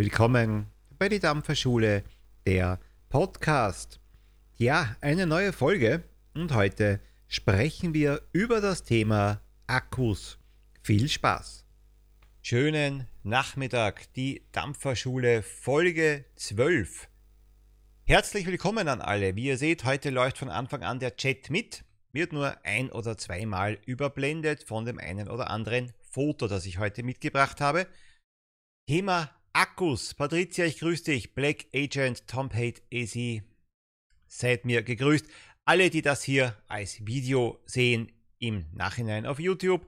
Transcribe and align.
Willkommen 0.00 0.66
bei 0.98 1.10
die 1.10 1.18
Dampferschule, 1.18 2.04
der 2.46 2.80
Podcast. 3.10 4.00
Ja, 4.56 4.96
eine 5.02 5.26
neue 5.26 5.52
Folge 5.52 6.04
und 6.32 6.54
heute 6.54 7.00
sprechen 7.28 7.92
wir 7.92 8.22
über 8.32 8.62
das 8.62 8.82
Thema 8.82 9.42
Akkus. 9.66 10.38
Viel 10.82 11.06
Spaß! 11.06 11.66
Schönen 12.40 13.08
Nachmittag, 13.24 14.10
die 14.14 14.46
Dampferschule 14.52 15.42
Folge 15.42 16.24
12. 16.36 17.06
Herzlich 18.04 18.46
willkommen 18.46 18.88
an 18.88 19.02
alle. 19.02 19.36
Wie 19.36 19.48
ihr 19.48 19.58
seht, 19.58 19.84
heute 19.84 20.08
läuft 20.08 20.38
von 20.38 20.48
Anfang 20.48 20.82
an 20.82 20.98
der 20.98 21.16
Chat 21.16 21.50
mit. 21.50 21.84
Wird 22.12 22.32
nur 22.32 22.56
ein 22.64 22.90
oder 22.90 23.18
zweimal 23.18 23.78
überblendet 23.84 24.62
von 24.62 24.86
dem 24.86 24.98
einen 24.98 25.28
oder 25.28 25.50
anderen 25.50 25.92
Foto, 26.00 26.48
das 26.48 26.64
ich 26.64 26.78
heute 26.78 27.02
mitgebracht 27.02 27.60
habe. 27.60 27.86
Thema 28.88 29.30
Akkus. 29.52 30.14
Patricia, 30.14 30.64
ich 30.64 30.78
grüße 30.78 31.04
dich. 31.04 31.34
Black 31.34 31.66
Agent, 31.74 32.26
Tom 32.26 32.50
Hate 32.52 32.82
AC. 32.92 33.42
Seid 34.26 34.64
mir 34.64 34.82
gegrüßt. 34.82 35.26
Alle, 35.64 35.90
die 35.90 36.02
das 36.02 36.22
hier 36.22 36.56
als 36.68 37.04
Video 37.06 37.60
sehen, 37.66 38.12
im 38.38 38.66
Nachhinein 38.72 39.26
auf 39.26 39.38
YouTube. 39.38 39.86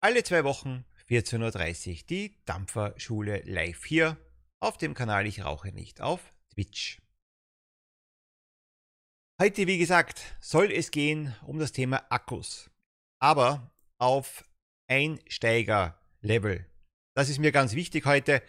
Alle 0.00 0.22
zwei 0.24 0.44
Wochen 0.44 0.84
14.30 1.08 1.90
Uhr 1.90 2.06
die 2.08 2.42
Dampferschule 2.44 3.42
live 3.44 3.84
hier 3.84 4.16
auf 4.60 4.78
dem 4.78 4.94
Kanal 4.94 5.26
Ich 5.26 5.44
rauche 5.44 5.72
nicht 5.72 6.00
auf 6.00 6.32
Twitch. 6.52 7.00
Heute, 9.40 9.66
wie 9.66 9.78
gesagt, 9.78 10.36
soll 10.40 10.70
es 10.70 10.90
gehen 10.90 11.34
um 11.46 11.58
das 11.58 11.72
Thema 11.72 12.04
Akkus. 12.10 12.70
Aber 13.20 13.72
auf 13.98 14.44
Einsteiger-Level. 14.88 16.66
Das 17.14 17.28
ist 17.28 17.38
mir 17.38 17.52
ganz 17.52 17.74
wichtig 17.74 18.06
heute. 18.06 18.42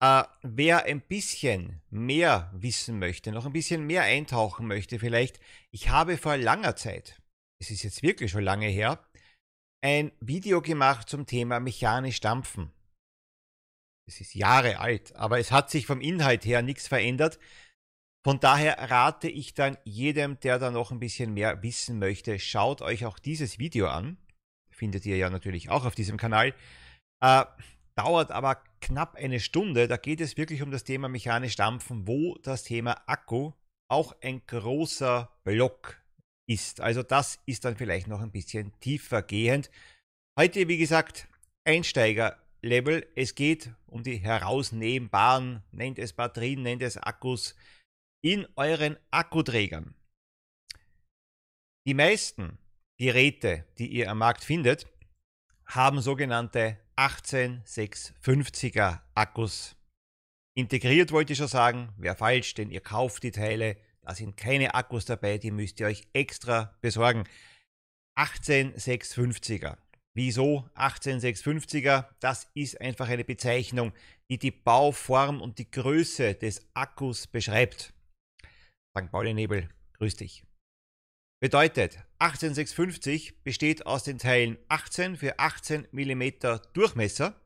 Äh, 0.00 0.24
wer 0.42 0.84
ein 0.84 1.00
bisschen 1.00 1.80
mehr 1.90 2.52
wissen 2.54 2.98
möchte, 2.98 3.32
noch 3.32 3.46
ein 3.46 3.52
bisschen 3.52 3.84
mehr 3.84 4.02
eintauchen 4.02 4.66
möchte, 4.66 4.98
vielleicht, 4.98 5.40
ich 5.72 5.88
habe 5.88 6.16
vor 6.16 6.36
langer 6.36 6.76
Zeit, 6.76 7.20
es 7.60 7.70
ist 7.70 7.82
jetzt 7.82 8.02
wirklich 8.02 8.30
schon 8.30 8.44
lange 8.44 8.68
her, 8.68 9.04
ein 9.82 10.12
Video 10.20 10.62
gemacht 10.62 11.08
zum 11.08 11.26
Thema 11.26 11.58
mechanisch 11.58 12.20
dampfen. 12.20 12.70
Es 14.08 14.20
ist 14.20 14.34
Jahre 14.34 14.78
alt, 14.78 15.14
aber 15.16 15.38
es 15.38 15.50
hat 15.52 15.70
sich 15.70 15.86
vom 15.86 16.00
Inhalt 16.00 16.44
her 16.44 16.62
nichts 16.62 16.88
verändert. 16.88 17.38
Von 18.24 18.40
daher 18.40 18.90
rate 18.90 19.28
ich 19.28 19.54
dann 19.54 19.78
jedem, 19.84 20.40
der 20.40 20.58
da 20.58 20.70
noch 20.70 20.90
ein 20.90 21.00
bisschen 21.00 21.34
mehr 21.34 21.62
wissen 21.62 21.98
möchte, 21.98 22.38
schaut 22.38 22.82
euch 22.82 23.04
auch 23.04 23.18
dieses 23.18 23.58
Video 23.58 23.88
an. 23.88 24.16
Findet 24.70 25.06
ihr 25.06 25.16
ja 25.16 25.28
natürlich 25.28 25.70
auch 25.70 25.84
auf 25.84 25.94
diesem 25.94 26.16
Kanal. 26.16 26.54
Äh, 27.20 27.44
dauert 27.98 28.30
aber 28.30 28.62
knapp 28.80 29.16
eine 29.16 29.40
Stunde. 29.40 29.88
Da 29.88 29.96
geht 29.96 30.20
es 30.20 30.36
wirklich 30.36 30.62
um 30.62 30.70
das 30.70 30.84
Thema 30.84 31.08
mechanisch 31.08 31.56
dampfen, 31.56 32.06
wo 32.06 32.36
das 32.42 32.62
Thema 32.62 33.02
Akku 33.06 33.52
auch 33.90 34.14
ein 34.22 34.46
großer 34.46 35.28
Block 35.42 36.00
ist. 36.48 36.80
Also 36.80 37.02
das 37.02 37.40
ist 37.44 37.64
dann 37.64 37.76
vielleicht 37.76 38.06
noch 38.06 38.20
ein 38.20 38.30
bisschen 38.30 38.72
tiefer 38.78 39.22
gehend. 39.22 39.70
Heute, 40.38 40.68
wie 40.68 40.78
gesagt, 40.78 41.26
Einsteiger-Level. 41.64 43.08
Es 43.16 43.34
geht 43.34 43.72
um 43.86 44.04
die 44.04 44.18
herausnehmbaren, 44.18 45.64
nennt 45.72 45.98
es 45.98 46.12
Batterien, 46.12 46.62
nennt 46.62 46.82
es 46.82 46.96
Akkus, 46.98 47.56
in 48.22 48.46
euren 48.54 48.96
Akkuträgern. 49.10 49.96
Die 51.84 51.94
meisten 51.94 52.58
Geräte, 52.96 53.64
die 53.78 53.88
ihr 53.88 54.08
am 54.08 54.18
Markt 54.18 54.44
findet, 54.44 54.86
haben 55.66 56.00
sogenannte 56.00 56.78
18650er 56.98 59.00
Akkus. 59.14 59.76
Integriert 60.56 61.12
wollte 61.12 61.32
ich 61.32 61.38
schon 61.38 61.46
sagen, 61.46 61.92
wäre 61.96 62.16
falsch, 62.16 62.54
denn 62.54 62.72
ihr 62.72 62.80
kauft 62.80 63.22
die 63.22 63.30
Teile, 63.30 63.76
da 64.02 64.16
sind 64.16 64.36
keine 64.36 64.74
Akkus 64.74 65.04
dabei, 65.04 65.38
die 65.38 65.52
müsst 65.52 65.78
ihr 65.78 65.86
euch 65.86 66.08
extra 66.12 66.76
besorgen. 66.80 67.22
18650er. 68.18 69.76
Wieso 70.14 70.68
18650er? 70.74 72.08
Das 72.18 72.50
ist 72.54 72.80
einfach 72.80 73.08
eine 73.08 73.22
Bezeichnung, 73.22 73.92
die 74.28 74.38
die 74.38 74.50
Bauform 74.50 75.40
und 75.40 75.60
die 75.60 75.70
Größe 75.70 76.34
des 76.34 76.66
Akkus 76.74 77.28
beschreibt. 77.28 77.94
St. 78.98 79.12
Pauli 79.12 79.34
Nebel, 79.34 79.68
grüß 79.98 80.16
dich. 80.16 80.47
Bedeutet, 81.40 81.98
18650 82.18 83.44
besteht 83.44 83.86
aus 83.86 84.02
den 84.02 84.18
Teilen 84.18 84.58
18 84.68 85.16
für 85.16 85.38
18 85.38 85.86
mm 85.92 86.30
Durchmesser, 86.72 87.40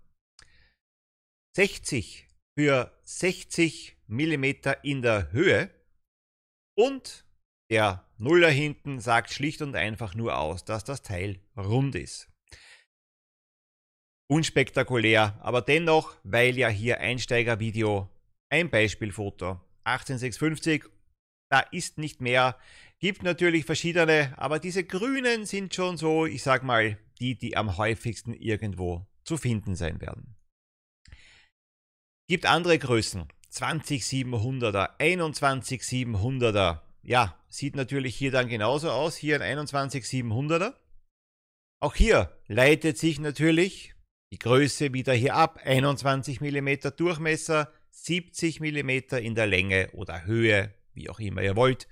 60 1.56 2.26
für 2.58 2.98
60 3.02 3.98
mm 4.06 4.44
in 4.82 5.02
der 5.02 5.30
Höhe 5.32 5.70
und 6.74 7.26
der 7.70 8.08
Nuller 8.16 8.50
hinten 8.50 8.98
sagt 8.98 9.30
schlicht 9.30 9.60
und 9.60 9.76
einfach 9.76 10.14
nur 10.14 10.38
aus, 10.38 10.64
dass 10.64 10.84
das 10.84 11.02
Teil 11.02 11.40
rund 11.56 11.94
ist. 11.94 12.30
Unspektakulär, 14.30 15.38
aber 15.42 15.60
dennoch, 15.60 16.16
weil 16.22 16.56
ja 16.56 16.68
hier 16.68 17.00
Einsteigervideo 17.00 18.08
ein 18.50 18.70
Beispielfoto 18.70 19.60
18650, 19.84 20.84
da 21.50 21.60
ist 21.60 21.98
nicht 21.98 22.22
mehr 22.22 22.58
Gibt 23.02 23.24
natürlich 23.24 23.64
verschiedene, 23.64 24.32
aber 24.36 24.60
diese 24.60 24.84
grünen 24.84 25.44
sind 25.44 25.74
schon 25.74 25.96
so, 25.96 26.24
ich 26.24 26.44
sag 26.44 26.62
mal, 26.62 26.96
die, 27.18 27.36
die 27.36 27.56
am 27.56 27.76
häufigsten 27.76 28.32
irgendwo 28.32 29.08
zu 29.24 29.36
finden 29.36 29.74
sein 29.74 30.00
werden. 30.00 30.36
Gibt 32.28 32.46
andere 32.46 32.78
Größen. 32.78 33.26
20700er, 33.50 34.96
21700er. 35.00 36.82
Ja, 37.02 37.36
sieht 37.48 37.74
natürlich 37.74 38.14
hier 38.14 38.30
dann 38.30 38.48
genauso 38.48 38.92
aus. 38.92 39.16
Hier 39.16 39.40
ein 39.40 39.58
21700er. 39.58 40.74
Auch 41.80 41.96
hier 41.96 42.38
leitet 42.46 42.98
sich 42.98 43.18
natürlich 43.18 43.96
die 44.30 44.38
Größe 44.38 44.94
wieder 44.94 45.12
hier 45.12 45.34
ab. 45.34 45.58
21 45.64 46.40
mm 46.40 46.68
Durchmesser, 46.96 47.72
70 47.90 48.60
mm 48.60 48.90
in 49.16 49.34
der 49.34 49.48
Länge 49.48 49.90
oder 49.90 50.24
Höhe, 50.24 50.72
wie 50.94 51.10
auch 51.10 51.18
immer 51.18 51.42
ihr 51.42 51.56
wollt. 51.56 51.88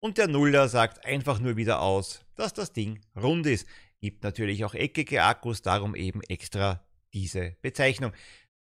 Und 0.00 0.18
der 0.18 0.28
Nuller 0.28 0.68
sagt 0.68 1.04
einfach 1.04 1.40
nur 1.40 1.56
wieder 1.56 1.80
aus, 1.80 2.24
dass 2.36 2.52
das 2.52 2.72
Ding 2.72 3.00
rund 3.16 3.46
ist. 3.46 3.66
Gibt 4.00 4.22
natürlich 4.22 4.64
auch 4.64 4.74
eckige 4.74 5.24
Akkus, 5.24 5.62
darum 5.62 5.96
eben 5.96 6.22
extra 6.22 6.86
diese 7.12 7.56
Bezeichnung. 7.62 8.12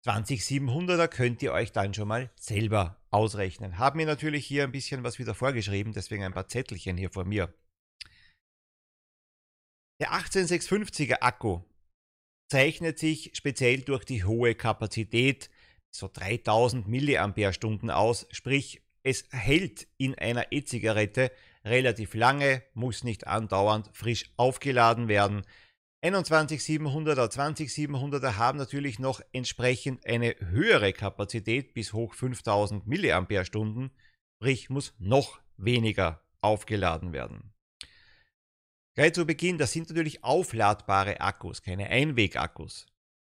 20700er 0.06 1.08
könnt 1.08 1.44
ihr 1.44 1.54
euch 1.54 1.72
dann 1.72 1.94
schon 1.94 2.08
mal 2.08 2.32
selber 2.40 3.00
ausrechnen. 3.12 3.78
Haben 3.78 3.98
mir 3.98 4.06
natürlich 4.06 4.46
hier 4.46 4.64
ein 4.64 4.72
bisschen 4.72 5.04
was 5.04 5.20
wieder 5.20 5.36
vorgeschrieben, 5.36 5.94
deswegen 5.94 6.24
ein 6.24 6.34
paar 6.34 6.48
Zettelchen 6.48 6.98
hier 6.98 7.12
vor 7.12 7.26
mir. 7.26 7.54
Der 10.02 10.12
18650er 10.14 11.18
Akku 11.22 11.62
zeichnet 12.50 13.00
sich 13.00 13.32
speziell 13.34 13.82
durch 13.82 14.06
die 14.06 14.24
hohe 14.24 14.56
Kapazität, 14.56 15.50
so 15.92 16.10
3000 16.12 16.88
mAh 16.88 17.94
aus, 17.94 18.28
sprich 18.32 18.82
es 19.04 19.26
hält 19.32 19.88
in 19.98 20.16
einer 20.16 20.52
E-Zigarette 20.52 21.32
relativ 21.66 22.14
lange, 22.14 22.64
muss 22.74 23.04
nicht 23.04 23.28
andauernd 23.28 23.90
frisch 23.94 24.32
aufgeladen 24.38 25.08
werden. 25.08 25.44
21700er, 26.04 27.30
20700er 27.30 28.38
haben 28.38 28.58
natürlich 28.58 29.00
noch 29.00 29.22
entsprechend 29.34 30.06
eine 30.06 30.36
höhere 30.40 30.94
Kapazität 30.94 31.74
bis 31.74 31.92
hoch 31.94 32.14
5000 32.14 32.88
mAh, 32.88 33.26
sprich 34.38 34.70
muss 34.70 34.94
noch 35.00 35.40
weniger 35.58 36.22
aufgeladen 36.42 37.14
werden. 37.14 37.54
Gleich 38.96 39.14
zu 39.14 39.26
Beginn, 39.26 39.58
das 39.58 39.74
sind 39.74 39.90
natürlich 39.90 40.24
aufladbare 40.24 41.22
Akkus, 41.22 41.62
keine 41.62 41.88
Einwegakkus. 41.88 42.88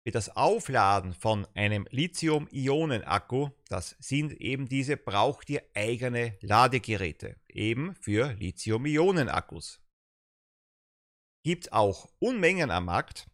Für 0.07 0.13
das 0.13 0.37
Aufladen 0.37 1.15
von 1.15 1.49
einem 1.55 1.89
Lithium-Ionen-Akku, 1.91 3.49
das 3.69 3.97
sind 3.99 4.41
eben 4.41 4.69
diese, 4.69 4.97
braucht 4.97 5.51
ihr 5.51 5.65
eigene 5.75 6.39
Ladegeräte, 6.43 7.35
eben 7.49 7.97
für 7.97 8.33
Lithium-Ionen-Akkus. 8.35 9.81
Gibt 11.45 11.73
auch 11.73 12.09
Unmengen 12.21 12.71
am 12.71 12.85
Markt. 12.85 13.29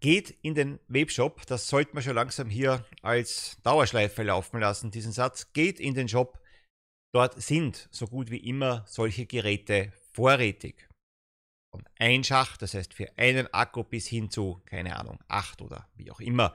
Geht 0.00 0.36
in 0.42 0.56
den 0.56 0.80
Webshop, 0.88 1.46
das 1.46 1.68
sollte 1.68 1.94
man 1.94 2.02
schon 2.02 2.16
langsam 2.16 2.50
hier 2.50 2.84
als 3.02 3.56
Dauerschleife 3.62 4.24
laufen 4.24 4.58
lassen, 4.58 4.90
diesen 4.90 5.12
Satz. 5.12 5.52
Geht 5.52 5.78
in 5.78 5.94
den 5.94 6.08
Shop, 6.08 6.42
dort 7.14 7.40
sind 7.40 7.88
so 7.92 8.08
gut 8.08 8.32
wie 8.32 8.44
immer 8.48 8.84
solche 8.88 9.24
Geräte 9.24 9.92
vorrätig 10.14 10.88
von 11.76 11.84
ein 11.98 12.24
Schacht, 12.24 12.62
das 12.62 12.74
heißt 12.74 12.94
für 12.94 13.08
einen 13.18 13.52
Akku 13.52 13.84
bis 13.84 14.06
hin 14.06 14.30
zu, 14.30 14.62
keine 14.66 14.96
Ahnung, 14.96 15.18
acht 15.28 15.60
oder 15.60 15.88
wie 15.96 16.10
auch 16.10 16.20
immer. 16.20 16.54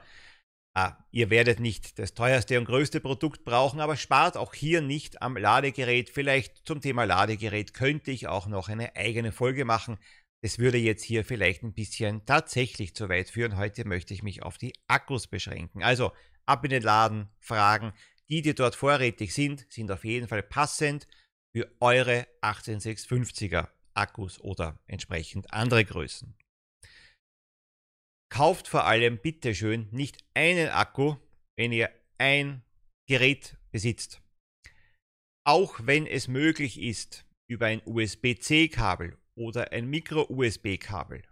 Ah, 0.74 0.96
ihr 1.10 1.28
werdet 1.30 1.60
nicht 1.60 1.98
das 1.98 2.14
teuerste 2.14 2.58
und 2.58 2.64
größte 2.64 3.00
Produkt 3.00 3.44
brauchen, 3.44 3.80
aber 3.80 3.96
spart 3.96 4.36
auch 4.36 4.54
hier 4.54 4.80
nicht 4.80 5.20
am 5.20 5.36
Ladegerät. 5.36 6.08
Vielleicht 6.08 6.66
zum 6.66 6.80
Thema 6.80 7.04
Ladegerät 7.04 7.74
könnte 7.74 8.10
ich 8.10 8.26
auch 8.26 8.46
noch 8.46 8.68
eine 8.68 8.96
eigene 8.96 9.32
Folge 9.32 9.64
machen. 9.64 9.98
Es 10.40 10.58
würde 10.58 10.78
jetzt 10.78 11.04
hier 11.04 11.24
vielleicht 11.24 11.62
ein 11.62 11.74
bisschen 11.74 12.24
tatsächlich 12.24 12.96
zu 12.96 13.08
weit 13.08 13.28
führen. 13.30 13.58
Heute 13.58 13.86
möchte 13.86 14.14
ich 14.14 14.22
mich 14.22 14.42
auf 14.42 14.56
die 14.56 14.72
Akkus 14.88 15.26
beschränken. 15.26 15.82
Also 15.82 16.12
ab 16.46 16.64
in 16.64 16.70
den 16.70 16.82
Laden, 16.82 17.28
fragen. 17.38 17.92
Die, 18.30 18.40
die 18.40 18.54
dort 18.54 18.74
vorrätig 18.74 19.34
sind, 19.34 19.66
sind 19.70 19.90
auf 19.90 20.04
jeden 20.04 20.26
Fall 20.26 20.42
passend 20.42 21.06
für 21.54 21.70
eure 21.80 22.26
18650er 22.40 23.68
Akkus 23.94 24.40
oder 24.40 24.78
entsprechend 24.86 25.52
andere 25.52 25.84
Größen. 25.84 26.34
Kauft 28.30 28.68
vor 28.68 28.86
allem 28.86 29.18
bitteschön 29.18 29.88
nicht 29.90 30.24
einen 30.34 30.68
Akku, 30.68 31.16
wenn 31.56 31.72
ihr 31.72 31.90
ein 32.18 32.62
Gerät 33.06 33.56
besitzt. 33.70 34.22
Auch 35.44 35.80
wenn 35.82 36.06
es 36.06 36.28
möglich 36.28 36.80
ist, 36.80 37.26
über 37.50 37.66
ein 37.66 37.82
USB-C-Kabel 37.84 39.18
oder 39.34 39.72
ein 39.72 39.86
Micro-USB-Kabel 39.86 41.22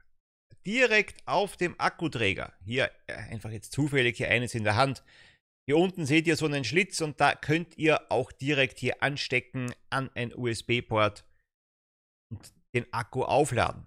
direkt 0.66 1.26
auf 1.26 1.56
dem 1.56 1.74
Akkuträger, 1.78 2.52
hier 2.64 2.90
äh, 3.06 3.14
einfach 3.14 3.50
jetzt 3.50 3.72
zufällig 3.72 4.16
hier 4.16 4.28
eines 4.28 4.54
in 4.54 4.64
der 4.64 4.76
Hand, 4.76 5.02
hier 5.66 5.76
unten 5.76 6.06
seht 6.06 6.26
ihr 6.26 6.36
so 6.36 6.46
einen 6.46 6.64
Schlitz 6.64 7.00
und 7.00 7.20
da 7.20 7.34
könnt 7.34 7.78
ihr 7.78 8.10
auch 8.10 8.32
direkt 8.32 8.78
hier 8.78 9.02
anstecken 9.02 9.72
an 9.88 10.10
ein 10.14 10.34
USB-Port 10.34 11.24
und 12.30 12.52
den 12.74 12.92
Akku 12.92 13.24
aufladen. 13.24 13.84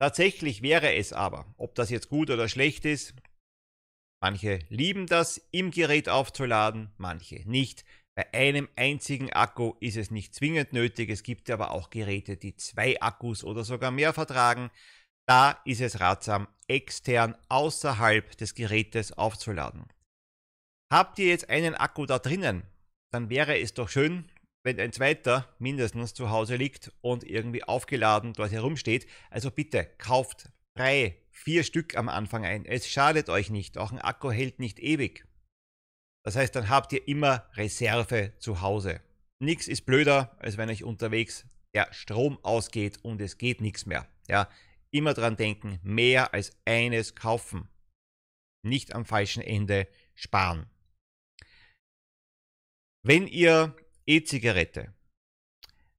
Tatsächlich 0.00 0.62
wäre 0.62 0.94
es 0.94 1.12
aber, 1.12 1.52
ob 1.58 1.74
das 1.74 1.90
jetzt 1.90 2.08
gut 2.08 2.30
oder 2.30 2.48
schlecht 2.48 2.84
ist, 2.84 3.14
manche 4.22 4.60
lieben 4.68 5.06
das, 5.06 5.36
im 5.50 5.70
Gerät 5.70 6.08
aufzuladen, 6.08 6.90
manche 6.96 7.48
nicht. 7.48 7.84
Bei 8.16 8.32
einem 8.34 8.68
einzigen 8.76 9.32
Akku 9.32 9.74
ist 9.80 9.96
es 9.96 10.10
nicht 10.10 10.34
zwingend 10.34 10.72
nötig, 10.72 11.10
es 11.10 11.22
gibt 11.22 11.50
aber 11.50 11.70
auch 11.70 11.90
Geräte, 11.90 12.36
die 12.36 12.56
zwei 12.56 13.00
Akkus 13.00 13.44
oder 13.44 13.62
sogar 13.62 13.90
mehr 13.90 14.12
vertragen. 14.12 14.70
Da 15.28 15.60
ist 15.64 15.80
es 15.80 16.00
ratsam, 16.00 16.48
extern 16.66 17.36
außerhalb 17.48 18.36
des 18.36 18.54
Gerätes 18.54 19.12
aufzuladen. 19.12 19.84
Habt 20.92 21.18
ihr 21.18 21.28
jetzt 21.28 21.48
einen 21.50 21.74
Akku 21.74 22.04
da 22.06 22.18
drinnen, 22.18 22.64
dann 23.12 23.30
wäre 23.30 23.58
es 23.58 23.74
doch 23.74 23.88
schön, 23.88 24.30
wenn 24.62 24.78
ein 24.78 24.92
zweiter 24.92 25.48
mindestens 25.58 26.14
zu 26.14 26.30
Hause 26.30 26.56
liegt 26.56 26.92
und 27.00 27.24
irgendwie 27.24 27.64
aufgeladen 27.64 28.32
dort 28.34 28.52
herumsteht. 28.52 29.06
Also 29.30 29.50
bitte 29.50 29.84
kauft 29.98 30.50
drei, 30.76 31.16
vier 31.30 31.64
Stück 31.64 31.96
am 31.96 32.08
Anfang 32.08 32.44
ein. 32.44 32.66
Es 32.66 32.88
schadet 32.88 33.28
euch 33.28 33.50
nicht. 33.50 33.78
Auch 33.78 33.92
ein 33.92 34.00
Akku 34.00 34.30
hält 34.30 34.58
nicht 34.58 34.78
ewig. 34.78 35.26
Das 36.24 36.36
heißt, 36.36 36.54
dann 36.54 36.68
habt 36.68 36.92
ihr 36.92 37.08
immer 37.08 37.48
Reserve 37.54 38.34
zu 38.38 38.60
Hause. 38.60 39.00
Nichts 39.42 39.68
ist 39.68 39.86
blöder, 39.86 40.36
als 40.38 40.58
wenn 40.58 40.68
euch 40.68 40.84
unterwegs 40.84 41.46
der 41.74 41.92
Strom 41.92 42.38
ausgeht 42.42 42.98
und 43.02 43.20
es 43.20 43.38
geht 43.38 43.60
nichts 43.60 43.86
mehr. 43.86 44.06
Ja, 44.28 44.50
immer 44.90 45.14
dran 45.14 45.36
denken, 45.36 45.80
mehr 45.82 46.34
als 46.34 46.52
eines 46.66 47.14
kaufen. 47.14 47.68
Nicht 48.62 48.94
am 48.94 49.06
falschen 49.06 49.42
Ende 49.42 49.88
sparen. 50.14 50.66
Wenn 53.02 53.26
ihr 53.26 53.74
E-Zigarette 54.10 54.92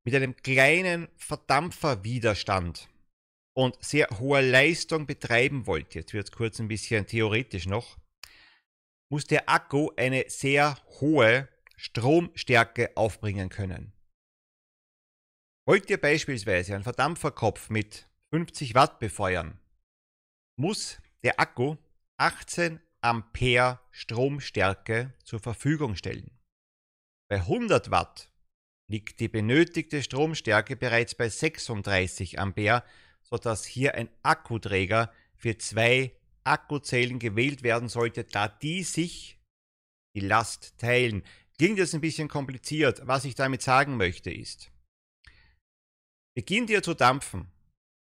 mit 0.03 0.13
einem 0.13 0.35
kleinen 0.35 1.07
Verdampferwiderstand 1.15 2.89
und 3.55 3.81
sehr 3.81 4.09
hoher 4.19 4.41
Leistung 4.41 5.07
betreiben 5.07 5.65
wollt, 5.65 5.95
jetzt 5.95 6.11
wird 6.13 6.25
es 6.25 6.31
kurz 6.33 6.59
ein 6.59 6.67
bisschen 6.67 7.07
theoretisch 7.07 7.67
noch, 7.67 7.97
muss 9.09 9.27
der 9.27 9.47
Akku 9.47 9.91
eine 9.95 10.25
sehr 10.27 10.77
hohe 10.99 11.47
Stromstärke 11.77 12.91
aufbringen 12.97 13.47
können. 13.47 13.93
Wollt 15.65 15.89
ihr 15.89 16.01
beispielsweise 16.01 16.75
einen 16.75 16.83
Verdampferkopf 16.83 17.69
mit 17.69 18.09
50 18.33 18.75
Watt 18.75 18.99
befeuern, 18.99 19.57
muss 20.57 20.97
der 21.23 21.39
Akku 21.39 21.77
18 22.17 22.81
Ampere 22.99 23.79
Stromstärke 23.91 25.13
zur 25.23 25.39
Verfügung 25.39 25.95
stellen. 25.95 26.40
Bei 27.31 27.37
100 27.37 27.91
Watt 27.91 28.29
liegt 28.89 29.21
die 29.21 29.29
benötigte 29.29 30.03
Stromstärke 30.03 30.75
bereits 30.75 31.15
bei 31.15 31.29
36 31.29 32.39
Ampere, 32.39 32.83
sodass 33.23 33.63
hier 33.63 33.95
ein 33.95 34.09
Akkuträger 34.21 35.13
für 35.37 35.57
zwei 35.57 36.11
Akkuzellen 36.43 37.19
gewählt 37.19 37.63
werden 37.63 37.87
sollte, 37.87 38.25
da 38.25 38.49
die 38.49 38.83
sich 38.83 39.39
die 40.13 40.19
Last 40.19 40.77
teilen. 40.77 41.23
Klingt 41.57 41.77
jetzt 41.77 41.95
ein 41.95 42.01
bisschen 42.01 42.27
kompliziert. 42.27 43.07
Was 43.07 43.23
ich 43.23 43.35
damit 43.35 43.61
sagen 43.61 43.95
möchte 43.95 44.29
ist, 44.29 44.69
beginnt 46.35 46.69
ihr 46.69 46.83
zu 46.83 46.95
dampfen, 46.95 47.49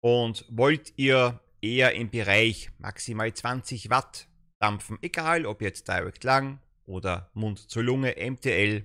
und 0.00 0.44
wollt 0.48 0.92
ihr 0.96 1.40
eher 1.62 1.94
im 1.94 2.10
Bereich 2.10 2.72
maximal 2.78 3.32
20 3.32 3.90
Watt 3.90 4.26
dampfen, 4.60 4.98
egal 5.02 5.46
ob 5.46 5.62
jetzt 5.62 5.86
Direct 5.86 6.24
Lang 6.24 6.58
oder 6.84 7.30
Mund 7.32 7.70
zu 7.70 7.80
Lunge 7.80 8.16
MTL, 8.18 8.84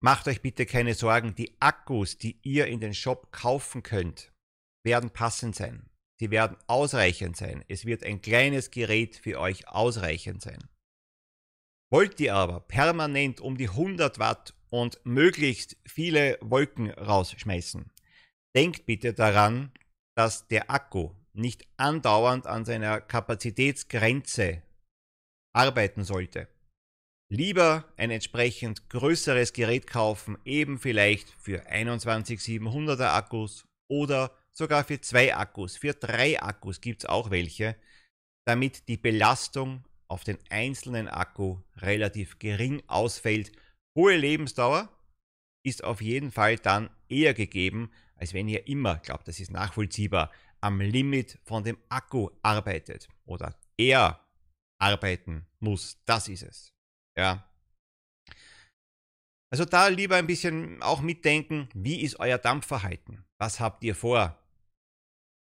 macht 0.00 0.28
euch 0.28 0.42
bitte 0.42 0.66
keine 0.66 0.94
Sorgen, 0.94 1.34
die 1.34 1.52
Akkus, 1.60 2.18
die 2.18 2.38
ihr 2.42 2.66
in 2.66 2.80
den 2.80 2.94
Shop 2.94 3.32
kaufen 3.32 3.82
könnt, 3.82 4.32
werden 4.84 5.10
passend 5.10 5.56
sein. 5.56 5.88
Sie 6.20 6.30
werden 6.30 6.56
ausreichend 6.66 7.36
sein. 7.36 7.64
Es 7.68 7.84
wird 7.84 8.02
ein 8.02 8.20
kleines 8.20 8.70
Gerät 8.70 9.16
für 9.16 9.38
euch 9.38 9.68
ausreichend 9.68 10.42
sein. 10.42 10.68
Wollt 11.90 12.20
ihr 12.20 12.34
aber 12.34 12.60
permanent 12.60 13.40
um 13.40 13.56
die 13.56 13.68
100 13.68 14.18
Watt 14.18 14.54
und 14.70 15.00
möglichst 15.04 15.76
viele 15.86 16.38
Wolken 16.40 16.90
rausschmeißen, 16.90 17.90
denkt 18.54 18.86
bitte 18.86 19.14
daran, 19.14 19.72
dass 20.16 20.48
der 20.48 20.70
Akku 20.70 21.14
nicht 21.32 21.66
andauernd 21.76 22.46
an 22.46 22.64
seiner 22.64 23.00
Kapazitätsgrenze 23.00 24.62
arbeiten 25.54 26.04
sollte. 26.04 26.48
Lieber 27.30 27.84
ein 27.98 28.10
entsprechend 28.10 28.88
größeres 28.88 29.52
Gerät 29.52 29.86
kaufen, 29.86 30.38
eben 30.46 30.78
vielleicht 30.78 31.28
für 31.38 31.60
21700er 31.70 33.12
Akkus 33.12 33.66
oder 33.86 34.34
sogar 34.50 34.82
für 34.84 35.00
zwei 35.00 35.36
Akkus. 35.36 35.76
Für 35.76 35.92
drei 35.92 36.40
Akkus 36.42 36.80
gibt 36.80 37.02
es 37.02 37.08
auch 37.08 37.30
welche, 37.30 37.76
damit 38.46 38.88
die 38.88 38.96
Belastung 38.96 39.84
auf 40.06 40.24
den 40.24 40.38
einzelnen 40.48 41.06
Akku 41.06 41.58
relativ 41.76 42.38
gering 42.38 42.82
ausfällt. 42.86 43.52
Hohe 43.94 44.16
Lebensdauer 44.16 44.88
ist 45.62 45.84
auf 45.84 46.00
jeden 46.00 46.32
Fall 46.32 46.56
dann 46.56 46.88
eher 47.10 47.34
gegeben, 47.34 47.90
als 48.16 48.32
wenn 48.32 48.48
ihr 48.48 48.66
immer, 48.68 48.96
glaubt, 49.00 49.28
das 49.28 49.38
ist 49.38 49.50
nachvollziehbar, 49.50 50.32
am 50.62 50.80
Limit 50.80 51.38
von 51.44 51.62
dem 51.62 51.76
Akku 51.90 52.30
arbeitet 52.42 53.08
oder 53.26 53.54
er 53.76 54.26
arbeiten 54.78 55.46
muss. 55.60 56.02
Das 56.06 56.28
ist 56.28 56.42
es. 56.42 56.77
Ja. 57.18 57.44
Also 59.50 59.64
da 59.64 59.88
lieber 59.88 60.16
ein 60.16 60.26
bisschen 60.26 60.82
auch 60.82 61.00
mitdenken, 61.00 61.68
wie 61.74 62.02
ist 62.02 62.20
euer 62.20 62.38
Dampfverhalten? 62.38 63.24
Was 63.40 63.60
habt 63.60 63.82
ihr 63.82 63.94
vor? 63.94 64.38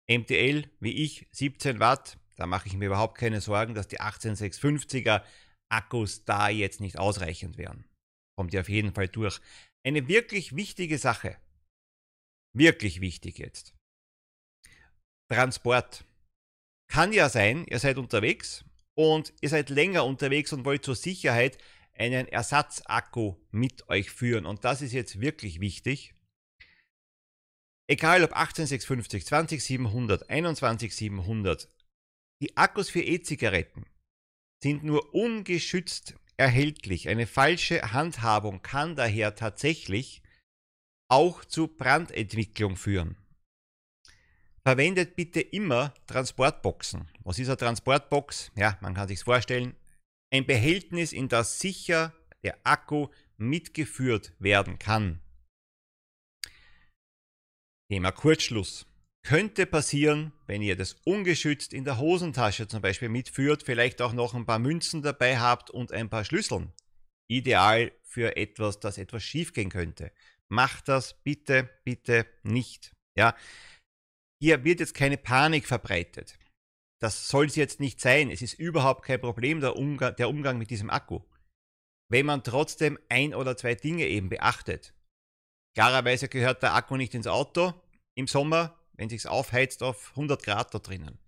MTL, 0.09 0.69
wie 0.79 1.03
ich, 1.03 1.27
17 1.31 1.79
Watt. 1.79 2.17
Da 2.37 2.47
mache 2.47 2.67
ich 2.67 2.75
mir 2.75 2.85
überhaupt 2.85 3.17
keine 3.17 3.41
Sorgen, 3.41 3.73
dass 3.75 3.87
die 3.87 3.99
18650er 3.99 5.23
Akkus 5.69 6.23
da 6.23 6.49
jetzt 6.49 6.79
nicht 6.79 6.97
ausreichend 6.97 7.57
wären. 7.57 7.85
Kommt 8.37 8.53
ihr 8.53 8.61
auf 8.61 8.69
jeden 8.69 8.93
Fall 8.93 9.09
durch. 9.09 9.41
Eine 9.85 10.07
wirklich 10.07 10.55
wichtige 10.55 10.97
Sache 10.97 11.37
wirklich 12.57 13.01
wichtig 13.01 13.37
jetzt. 13.37 13.75
Transport. 15.29 16.05
Kann 16.89 17.11
ja 17.11 17.29
sein, 17.29 17.65
ihr 17.65 17.79
seid 17.79 17.97
unterwegs 17.97 18.63
und 18.97 19.31
ihr 19.41 19.49
seid 19.49 19.69
länger 19.69 20.05
unterwegs 20.05 20.51
und 20.53 20.65
wollt 20.65 20.83
zur 20.83 20.95
Sicherheit 20.95 21.59
einen 21.93 22.27
Ersatzakku 22.27 23.35
mit 23.51 23.87
euch 23.89 24.09
führen. 24.09 24.47
Und 24.47 24.65
das 24.65 24.81
ist 24.81 24.91
jetzt 24.91 25.21
wirklich 25.21 25.59
wichtig. 25.59 26.15
Egal 27.87 28.23
ob 28.23 28.35
18650, 28.35 29.23
20700, 29.25 30.29
21700, 30.29 31.69
die 32.41 32.57
Akkus 32.57 32.89
für 32.89 33.01
E-Zigaretten 33.01 33.85
sind 34.63 34.83
nur 34.83 35.13
ungeschützt 35.13 36.15
erhältlich. 36.35 37.07
Eine 37.07 37.27
falsche 37.27 37.93
Handhabung 37.93 38.63
kann 38.63 38.95
daher 38.95 39.35
tatsächlich 39.35 40.23
auch 41.07 41.45
zu 41.45 41.67
Brandentwicklung 41.67 42.75
führen. 42.75 43.15
Verwendet 44.67 45.15
bitte 45.15 45.39
immer 45.39 45.93
Transportboxen. 46.07 47.07
Was 47.23 47.39
ist 47.39 47.47
eine 47.47 47.55
Transportbox? 47.55 48.51
Ja, 48.57 48.77
man 48.81 48.95
kann 48.95 49.07
sich 49.07 49.23
vorstellen, 49.23 49.77
ein 50.29 50.45
Behältnis, 50.45 51.13
in 51.13 51.29
das 51.29 51.59
sicher 51.59 52.13
der 52.43 52.57
Akku 52.65 53.07
mitgeführt 53.37 54.33
werden 54.39 54.77
kann. 54.77 55.21
Thema 57.89 58.11
Kurzschluss. 58.11 58.85
Könnte 59.23 59.67
passieren, 59.67 60.33
wenn 60.47 60.61
ihr 60.61 60.75
das 60.75 60.95
ungeschützt 61.05 61.71
in 61.71 61.85
der 61.85 61.97
Hosentasche 61.97 62.67
zum 62.67 62.81
Beispiel 62.81 63.07
mitführt, 63.07 63.63
vielleicht 63.63 64.01
auch 64.01 64.11
noch 64.11 64.33
ein 64.33 64.45
paar 64.45 64.59
Münzen 64.59 65.01
dabei 65.01 65.39
habt 65.39 65.69
und 65.69 65.93
ein 65.93 66.09
paar 66.09 66.25
Schlüsseln. 66.25 66.73
Ideal 67.29 67.93
für 68.03 68.35
etwas, 68.35 68.81
das 68.81 68.97
etwas 68.97 69.23
schiefgehen 69.23 69.69
könnte. 69.69 70.11
Macht 70.49 70.89
das 70.89 71.23
bitte, 71.23 71.69
bitte 71.85 72.25
nicht. 72.43 72.91
Ja, 73.15 73.33
hier 74.39 74.63
wird 74.63 74.79
jetzt 74.79 74.93
keine 74.93 75.17
Panik 75.17 75.67
verbreitet. 75.67 76.37
das 76.99 77.27
soll 77.27 77.45
es 77.45 77.55
jetzt 77.55 77.79
nicht 77.79 78.01
sein. 78.01 78.31
Es 78.31 78.41
ist 78.41 78.53
überhaupt 78.53 79.05
kein 79.05 79.21
Problem, 79.21 79.59
der 79.61 79.75
Umgang, 79.75 80.15
der 80.15 80.29
Umgang 80.29 80.57
mit 80.57 80.71
diesem 80.71 80.89
Akku. 80.89 81.21
Wenn 82.09 82.25
man 82.25 82.43
trotzdem 82.43 82.97
ein 83.09 83.35
oder 83.35 83.55
zwei 83.55 83.75
Dinge 83.75 84.07
eben 84.07 84.29
beachtet. 84.29 84.95
Klarerweise 85.75 86.27
gehört 86.27 86.63
der 86.63 86.73
Akku 86.73 86.97
nicht 86.97 87.13
ins 87.13 87.27
Auto 87.27 87.73
im 88.15 88.25
Sommer, 88.25 88.79
wenn 88.93 89.09
sich's 89.09 89.27
aufheizt 89.27 89.83
auf 89.83 90.11
100 90.11 90.41
Grad 90.41 90.73
da 90.73 90.79
drinnen. 90.79 91.19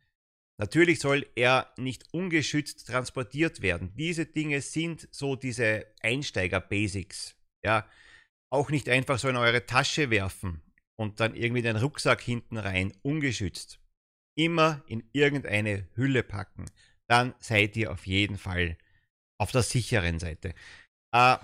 Natürlich 0.58 1.00
soll 1.00 1.28
er 1.36 1.72
nicht 1.78 2.12
ungeschützt 2.14 2.88
transportiert 2.88 3.62
werden. 3.62 3.94
Diese 3.96 4.26
Dinge 4.26 4.62
sind 4.62 5.08
so 5.12 5.36
diese 5.36 5.86
Einsteiger-Basics. 6.02 7.36
Ja, 7.64 7.88
auch 8.52 8.72
nicht 8.72 8.90
einfach 8.90 9.20
so 9.20 9.30
in 9.30 9.38
eure 9.38 9.66
Tasche 9.68 10.10
werfen 10.10 10.64
und 11.00 11.22
dann 11.22 11.34
irgendwie 11.34 11.62
den 11.62 11.78
Rucksack 11.78 12.20
hinten 12.20 12.58
rein, 12.58 12.94
ungeschützt. 13.04 13.80
Immer 14.38 14.84
in 14.86 15.08
irgendeine 15.14 15.88
Hülle 15.96 16.24
packen. 16.24 16.66
Dann 17.08 17.34
seid 17.40 17.78
ihr 17.78 17.94
auf 17.94 18.06
jeden 18.06 18.38
Fall 18.38 18.78
auf 19.40 19.52
der 19.52 19.64
sicheren 19.64 20.20
Seite. 20.20 20.54
Äh, 21.16 21.38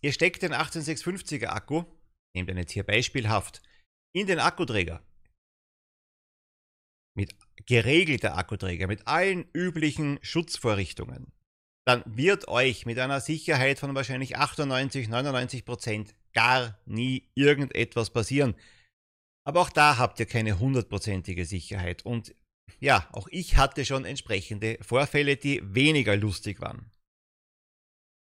ihr 0.00 0.12
steckt 0.12 0.44
den 0.44 0.54
18650er 0.54 1.48
Akku, 1.48 1.84
nehmt 2.34 2.48
den 2.48 2.56
jetzt 2.56 2.70
hier 2.70 2.84
beispielhaft, 2.84 3.62
in 4.14 4.28
den 4.28 4.38
Akkuträger. 4.38 5.02
Mit 7.16 7.34
geregelter 7.66 8.38
Akkuträger, 8.38 8.86
mit 8.86 9.08
allen 9.08 9.50
üblichen 9.52 10.20
Schutzvorrichtungen. 10.22 11.32
Dann 11.84 12.04
wird 12.06 12.46
euch 12.46 12.86
mit 12.86 13.00
einer 13.00 13.20
Sicherheit 13.20 13.80
von 13.80 13.92
wahrscheinlich 13.96 14.36
98, 14.36 15.08
99 15.08 15.64
Prozent 15.64 16.14
gar 16.32 16.78
nie 16.86 17.28
irgendetwas 17.34 18.10
passieren. 18.10 18.54
Aber 19.44 19.60
auch 19.60 19.70
da 19.70 19.98
habt 19.98 20.20
ihr 20.20 20.26
keine 20.26 20.58
hundertprozentige 20.58 21.44
Sicherheit. 21.44 22.04
Und 22.04 22.34
ja, 22.78 23.08
auch 23.12 23.28
ich 23.30 23.56
hatte 23.56 23.84
schon 23.84 24.04
entsprechende 24.04 24.78
Vorfälle, 24.82 25.36
die 25.36 25.60
weniger 25.62 26.16
lustig 26.16 26.60
waren. 26.60 26.90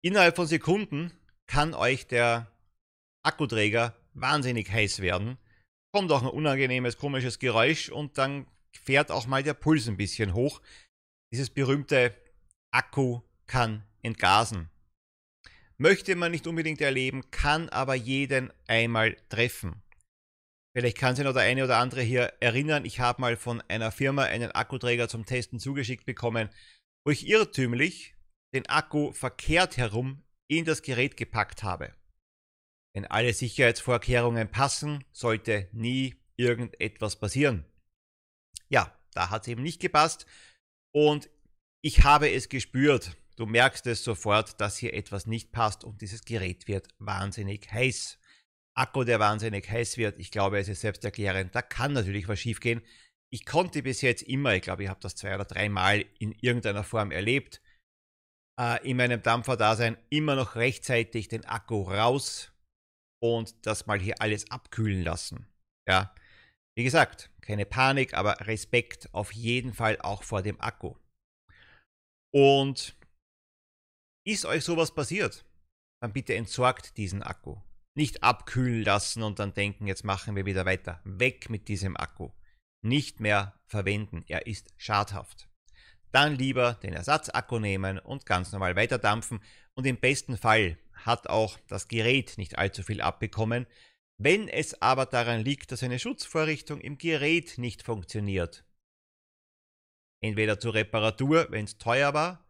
Innerhalb 0.03 0.35
von 0.35 0.47
Sekunden 0.47 1.11
kann 1.47 1.73
euch 1.73 2.07
der 2.07 2.51
Akkuträger 3.23 3.95
wahnsinnig 4.13 4.71
heiß 4.71 4.99
werden. 5.01 5.37
Kommt 5.93 6.11
auch 6.11 6.21
ein 6.21 6.29
unangenehmes, 6.29 6.97
komisches 6.97 7.39
Geräusch 7.39 7.89
und 7.89 8.17
dann 8.17 8.47
fährt 8.71 9.11
auch 9.11 9.27
mal 9.27 9.43
der 9.43 9.53
Puls 9.53 9.87
ein 9.87 9.97
bisschen 9.97 10.33
hoch. 10.33 10.61
Dieses 11.33 11.49
berühmte 11.49 12.15
Akku 12.71 13.21
kann 13.47 13.83
entgasen. 14.01 14.69
Möchte 15.79 16.15
man 16.15 16.31
nicht 16.31 16.47
unbedingt 16.47 16.81
erleben, 16.81 17.29
kann 17.29 17.69
aber 17.69 17.93
jeden 17.93 18.51
einmal 18.67 19.15
treffen. 19.29 19.83
Vielleicht 20.75 20.97
kann 20.97 21.15
sich 21.15 21.25
noch 21.25 21.33
der 21.33 21.43
eine 21.43 21.63
oder 21.63 21.77
andere 21.77 22.01
hier 22.01 22.33
erinnern, 22.39 22.85
ich 22.85 22.99
habe 22.99 23.21
mal 23.21 23.37
von 23.37 23.61
einer 23.61 23.91
Firma 23.91 24.23
einen 24.23 24.51
Akkuträger 24.51 25.07
zum 25.07 25.25
Testen 25.25 25.59
zugeschickt 25.59 26.05
bekommen, 26.05 26.49
wo 27.05 27.11
ich 27.11 27.27
irrtümlich 27.27 28.15
den 28.53 28.67
Akku 28.67 29.11
verkehrt 29.11 29.77
herum 29.77 30.23
in 30.47 30.65
das 30.65 30.81
Gerät 30.81 31.17
gepackt 31.17 31.63
habe. 31.63 31.93
Wenn 32.95 33.05
alle 33.05 33.33
Sicherheitsvorkehrungen 33.33 34.49
passen, 34.49 35.03
sollte 35.11 35.67
nie 35.71 36.15
irgendetwas 36.37 37.19
passieren. 37.19 37.65
Ja, 38.69 38.95
da 39.13 39.29
hat 39.29 39.43
es 39.43 39.47
eben 39.49 39.63
nicht 39.63 39.79
gepasst 39.79 40.25
und 40.91 41.29
ich 41.81 42.03
habe 42.03 42.31
es 42.31 42.49
gespürt. 42.49 43.15
Du 43.37 43.45
merkst 43.45 43.85
es 43.85 44.03
sofort, 44.03 44.59
dass 44.59 44.77
hier 44.77 44.95
etwas 44.95 45.27
nicht 45.27 45.51
passt 45.51 45.83
und 45.83 46.01
dieses 46.01 46.25
Gerät 46.25 46.67
wird 46.67 46.87
wahnsinnig 46.97 47.71
heiß. 47.71 48.19
Akku, 48.75 49.03
der 49.03 49.19
wahnsinnig 49.19 49.69
heiß 49.69 49.97
wird, 49.97 50.19
ich 50.19 50.31
glaube, 50.31 50.59
es 50.59 50.67
ist 50.67 50.81
selbsterklärend, 50.81 51.53
da 51.53 51.61
kann 51.61 51.93
natürlich 51.93 52.27
was 52.27 52.39
schiefgehen. 52.39 52.81
Ich 53.31 53.45
konnte 53.45 53.83
bis 53.83 54.01
jetzt 54.01 54.23
immer, 54.23 54.55
ich 54.55 54.63
glaube, 54.63 54.83
ich 54.83 54.89
habe 54.89 54.99
das 55.01 55.15
zwei 55.15 55.35
oder 55.35 55.45
dreimal 55.45 56.05
in 56.19 56.31
irgendeiner 56.31 56.83
Form 56.83 57.11
erlebt, 57.11 57.61
äh, 58.59 58.87
in 58.89 58.97
meinem 58.97 59.21
Dampferdasein 59.21 59.97
immer 60.09 60.35
noch 60.35 60.55
rechtzeitig 60.55 61.27
den 61.27 61.45
Akku 61.45 61.83
raus 61.83 62.51
und 63.21 63.65
das 63.67 63.85
mal 63.85 63.99
hier 63.99 64.21
alles 64.21 64.49
abkühlen 64.49 65.03
lassen. 65.03 65.47
Ja, 65.87 66.15
wie 66.75 66.83
gesagt, 66.83 67.31
keine 67.41 67.65
Panik, 67.65 68.13
aber 68.13 68.47
Respekt 68.47 69.13
auf 69.13 69.31
jeden 69.31 69.73
Fall 69.73 69.99
auch 70.01 70.23
vor 70.23 70.41
dem 70.41 70.59
Akku. 70.59 70.95
Und 72.33 72.95
ist 74.27 74.45
euch 74.45 74.63
sowas 74.63 74.93
passiert, 74.93 75.45
dann 76.01 76.13
bitte 76.13 76.35
entsorgt 76.35 76.97
diesen 76.97 77.23
Akku. 77.23 77.57
Nicht 77.95 78.23
abkühlen 78.23 78.83
lassen 78.83 79.23
und 79.23 79.39
dann 79.39 79.53
denken, 79.53 79.87
jetzt 79.87 80.03
machen 80.03 80.35
wir 80.35 80.45
wieder 80.45 80.65
weiter. 80.65 81.01
Weg 81.03 81.49
mit 81.49 81.67
diesem 81.67 81.97
Akku. 81.97 82.29
Nicht 82.83 83.19
mehr 83.19 83.59
verwenden. 83.65 84.23
Er 84.27 84.45
ist 84.45 84.71
schadhaft. 84.77 85.49
Dann 86.11 86.35
lieber 86.35 86.75
den 86.75 86.93
Ersatzakku 86.93 87.57
nehmen 87.57 87.97
und 87.97 88.25
ganz 88.25 88.51
normal 88.51 88.75
weiterdampfen. 88.75 89.41
Und 89.73 89.87
im 89.87 89.97
besten 89.97 90.37
Fall 90.37 90.77
hat 90.93 91.27
auch 91.27 91.57
das 91.67 91.87
Gerät 91.87 92.37
nicht 92.37 92.57
allzu 92.57 92.83
viel 92.83 93.01
abbekommen, 93.01 93.65
wenn 94.19 94.47
es 94.47 94.81
aber 94.81 95.05
daran 95.05 95.41
liegt, 95.41 95.71
dass 95.71 95.83
eine 95.83 95.99
Schutzvorrichtung 95.99 96.81
im 96.81 96.97
Gerät 96.97 97.57
nicht 97.57 97.83
funktioniert, 97.83 98.65
entweder 100.21 100.59
zur 100.59 100.73
Reparatur, 100.73 101.47
wenn 101.51 101.65
es 101.65 101.77
teuer 101.77 102.15
war, 102.15 102.46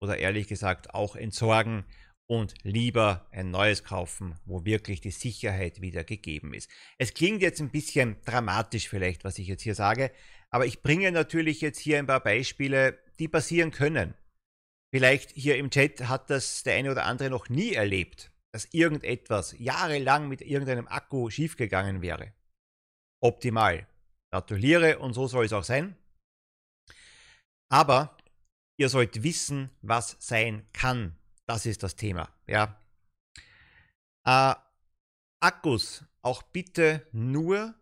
oder 0.00 0.18
ehrlich 0.18 0.48
gesagt 0.48 0.94
auch 0.94 1.16
entsorgen 1.16 1.84
und 2.26 2.54
lieber 2.62 3.26
ein 3.30 3.50
neues 3.50 3.84
kaufen, 3.84 4.34
wo 4.44 4.64
wirklich 4.64 5.00
die 5.00 5.10
Sicherheit 5.10 5.80
wieder 5.80 6.04
gegeben 6.04 6.52
ist. 6.52 6.70
Es 6.98 7.14
klingt 7.14 7.42
jetzt 7.42 7.60
ein 7.60 7.70
bisschen 7.70 8.16
dramatisch 8.24 8.88
vielleicht, 8.88 9.24
was 9.24 9.38
ich 9.38 9.48
jetzt 9.48 9.62
hier 9.62 9.74
sage, 9.74 10.10
aber 10.50 10.66
ich 10.66 10.82
bringe 10.82 11.10
natürlich 11.10 11.60
jetzt 11.60 11.78
hier 11.78 11.98
ein 11.98 12.06
paar 12.06 12.20
Beispiele, 12.20 12.98
die 13.18 13.28
passieren 13.28 13.70
können. 13.70 14.14
Vielleicht 14.90 15.30
hier 15.30 15.56
im 15.56 15.70
Chat 15.70 16.08
hat 16.08 16.30
das 16.30 16.62
der 16.62 16.74
eine 16.74 16.90
oder 16.90 17.04
andere 17.04 17.30
noch 17.30 17.48
nie 17.48 17.72
erlebt 17.72 18.30
dass 18.52 18.72
irgendetwas 18.72 19.54
jahrelang 19.58 20.28
mit 20.28 20.40
irgendeinem 20.40 20.88
Akku 20.88 21.30
schiefgegangen 21.30 22.02
wäre. 22.02 22.32
Optimal. 23.20 23.86
Gratuliere 24.30 24.98
und 24.98 25.14
so 25.14 25.26
soll 25.26 25.46
es 25.46 25.52
auch 25.52 25.64
sein. 25.64 25.96
Aber 27.70 28.16
ihr 28.78 28.88
sollt 28.88 29.22
wissen, 29.22 29.70
was 29.82 30.16
sein 30.20 30.66
kann. 30.72 31.16
Das 31.46 31.66
ist 31.66 31.82
das 31.82 31.96
Thema. 31.96 32.32
Ja. 32.46 32.80
Äh, 34.24 34.54
Akkus 35.40 36.04
auch 36.22 36.42
bitte 36.42 37.06
nur 37.12 37.74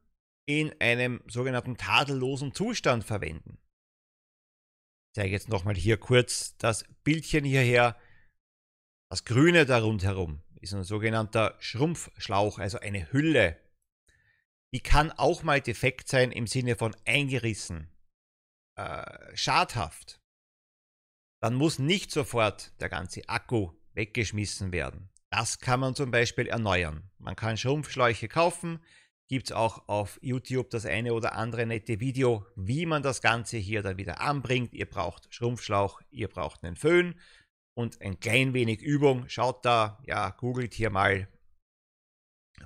in 0.47 0.75
einem 0.81 1.23
sogenannten 1.27 1.77
tadellosen 1.77 2.55
Zustand 2.55 3.05
verwenden. 3.05 3.59
Ich 5.09 5.15
zeige 5.21 5.33
jetzt 5.33 5.49
nochmal 5.49 5.75
hier 5.75 5.97
kurz 5.97 6.57
das 6.59 6.85
Bildchen 7.05 7.45
hierher. 7.45 7.97
Das 9.11 9.25
Grüne 9.25 9.67
da 9.67 9.79
rundherum 9.79 10.43
ist 10.61 10.75
ein 10.75 10.85
sogenannter 10.85 11.57
Schrumpfschlauch, 11.59 12.59
also 12.59 12.79
eine 12.79 13.13
Hülle. 13.13 13.59
Die 14.73 14.81
kann 14.81 15.11
auch 15.13 15.43
mal 15.43 15.61
defekt 15.61 16.09
sein 16.09 16.33
im 16.33 16.47
Sinne 16.47 16.77
von 16.77 16.95
eingerissen, 17.05 17.89
äh, 18.77 19.37
schadhaft. 19.37 20.21
Dann 21.43 21.55
muss 21.55 21.79
nicht 21.79 22.11
sofort 22.11 22.73
der 22.81 22.89
ganze 22.89 23.29
Akku 23.29 23.73
weggeschmissen 23.95 24.73
werden. 24.73 25.11
Das 25.31 25.59
kann 25.59 25.81
man 25.81 25.95
zum 25.95 26.11
Beispiel 26.11 26.47
erneuern. 26.47 27.11
Man 27.19 27.37
kann 27.37 27.57
Schrumpfschläuche 27.57 28.29
kaufen. 28.29 28.83
Gibt 29.29 29.47
es 29.47 29.53
auch 29.53 29.89
auf 29.89 30.19
YouTube 30.23 30.71
das 30.71 30.87
eine 30.87 31.13
oder 31.13 31.35
andere 31.35 31.67
nette 31.67 31.99
Video, 31.99 32.47
wie 32.55 32.87
man 32.87 33.03
das 33.03 33.21
Ganze 33.21 33.57
hier 33.57 33.83
dann 33.83 33.99
wieder 33.99 34.21
anbringt. 34.21 34.73
Ihr 34.73 34.89
braucht 34.89 35.35
Schrumpfschlauch, 35.35 36.01
ihr 36.11 36.29
braucht 36.29 36.63
einen 36.63 36.77
Föhn 36.77 37.21
und 37.75 38.01
ein 38.01 38.21
klein 38.21 38.55
wenig 38.55 38.81
Übung. 38.81 39.29
Schaut 39.29 39.65
da, 39.65 40.01
ja, 40.07 40.31
googelt 40.31 40.75
hier 40.75 40.91
mal. 40.91 41.29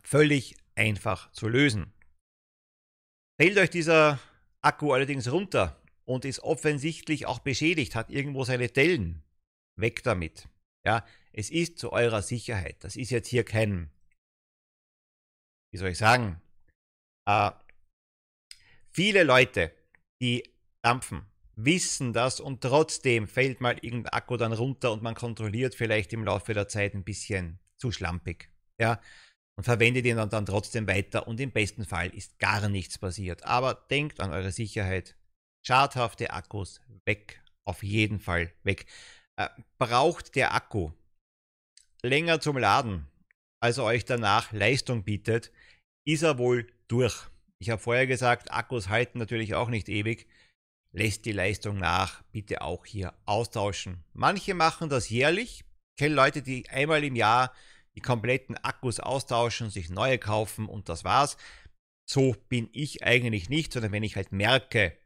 Völlig 0.03 0.57
einfach 0.75 1.33
zu 1.33 1.49
lösen. 1.49 1.95
Fällt 3.41 3.57
euch 3.57 3.71
dieser 3.71 4.21
Akku 4.61 4.93
allerdings 4.93 5.33
runter 5.33 5.80
und 6.11 6.25
ist 6.25 6.41
offensichtlich 6.41 7.27
auch 7.27 7.39
beschädigt, 7.39 7.95
hat 7.95 8.11
irgendwo 8.11 8.43
seine 8.43 8.67
Dellen, 8.67 9.23
weg 9.77 10.03
damit. 10.03 10.49
Ja, 10.85 11.07
es 11.33 11.51
ist 11.51 11.79
zu 11.79 11.93
eurer 11.93 12.21
Sicherheit. 12.21 12.83
Das 12.83 12.97
ist 12.97 13.11
jetzt 13.11 13.29
hier 13.29 13.45
kein, 13.45 13.91
wie 15.73 15.79
soll 15.79 15.91
ich 15.91 15.99
sagen, 15.99 16.41
äh, 17.29 17.53
viele 18.91 19.23
Leute, 19.23 19.73
die 20.21 20.43
dampfen, 20.83 21.27
wissen 21.55 22.13
das 22.13 22.41
und 22.41 22.61
trotzdem 22.61 23.29
fällt 23.29 23.61
mal 23.61 23.79
irgendein 23.81 24.13
Akku 24.13 24.37
dann 24.37 24.53
runter 24.53 24.91
und 24.91 25.05
man 25.05 25.15
kontrolliert 25.15 25.77
vielleicht 25.77 26.13
im 26.13 26.25
Laufe 26.25 26.55
der 26.55 26.67
Zeit 26.67 26.95
ein 26.95 27.05
bisschen 27.05 27.61
zu 27.77 27.93
schlampig. 27.93 28.51
Ja, 28.81 29.01
und 29.57 29.63
verwendet 29.63 30.07
ihn 30.07 30.17
dann, 30.17 30.31
dann 30.31 30.47
trotzdem 30.47 30.89
weiter 30.89 31.29
und 31.29 31.39
im 31.39 31.53
besten 31.53 31.85
Fall 31.85 32.13
ist 32.13 32.41
gar 32.41 32.69
nichts 32.69 32.99
passiert. 32.99 33.45
Aber 33.45 33.75
denkt 33.75 34.19
an 34.19 34.33
eure 34.33 34.51
Sicherheit. 34.51 35.15
Schadhafte 35.67 36.31
Akkus 36.31 36.81
weg, 37.05 37.43
auf 37.65 37.83
jeden 37.83 38.21
Fall 38.21 38.53
weg. 38.63 38.87
Äh, 39.37 39.49
braucht 39.79 40.35
der 40.35 40.55
Akku 40.55 40.93
länger 42.03 42.41
zum 42.41 42.57
Laden, 42.57 43.07
als 43.63 43.79
er 43.79 43.85
euch 43.85 44.05
danach 44.05 44.53
Leistung 44.53 45.05
bietet, 45.05 45.53
ist 46.07 46.23
er 46.23 46.39
wohl 46.39 46.67
durch. 46.89 47.29
Ich 47.59 47.71
habe 47.71 47.81
vorher 47.81 48.07
gesagt, 48.07 48.51
Akkus 48.51 48.89
halten 48.89 49.19
natürlich 49.19 49.55
auch 49.55 49.69
nicht 49.69 49.89
ewig. 49.89 50.27
lässt 50.93 51.25
die 51.25 51.33
Leistung 51.33 51.79
nach, 51.79 52.23
bitte 52.33 52.63
auch 52.63 52.85
hier 52.85 53.15
austauschen. 53.25 54.03
Manche 54.13 54.55
machen 54.55 54.89
das 54.89 55.09
jährlich. 55.09 55.61
Ich 55.61 56.03
kenne 56.03 56.15
Leute, 56.15 56.43
die 56.43 56.69
einmal 56.69 57.05
im 57.05 57.15
Jahr 57.15 57.55
die 57.95 58.01
kompletten 58.01 58.57
Akkus 58.57 58.99
austauschen, 58.99 59.71
sich 59.71 59.91
neue 59.91 60.19
kaufen 60.19 60.67
und 60.67 60.89
das 60.89 61.05
war's. 61.05 61.37
So 62.09 62.35
bin 62.49 62.69
ich 62.73 63.05
eigentlich 63.05 63.51
nicht, 63.51 63.73
sondern 63.73 63.93
wenn 63.93 64.03
ich 64.03 64.17
halt 64.17 64.33
merke, 64.33 64.97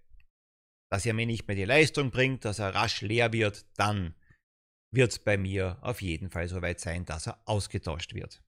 dass 0.90 1.06
er 1.06 1.14
mir 1.14 1.26
nicht 1.26 1.46
mehr 1.46 1.56
die 1.56 1.64
Leistung 1.64 2.10
bringt, 2.10 2.44
dass 2.44 2.58
er 2.58 2.74
rasch 2.74 3.00
leer 3.00 3.32
wird, 3.32 3.66
dann 3.76 4.14
wird 4.92 5.12
es 5.12 5.18
bei 5.18 5.36
mir 5.36 5.78
auf 5.82 6.02
jeden 6.02 6.30
Fall 6.30 6.48
soweit 6.48 6.80
sein, 6.80 7.04
dass 7.04 7.26
er 7.26 7.40
ausgetauscht 7.46 8.14
wird. 8.14 8.42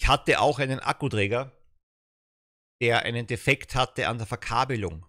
Ich 0.00 0.08
hatte 0.08 0.40
auch 0.40 0.58
einen 0.58 0.80
Akkuträger, 0.80 1.52
der 2.80 3.02
einen 3.02 3.26
Defekt 3.26 3.74
hatte 3.74 4.08
an 4.08 4.18
der 4.18 4.26
Verkabelung. 4.26 5.06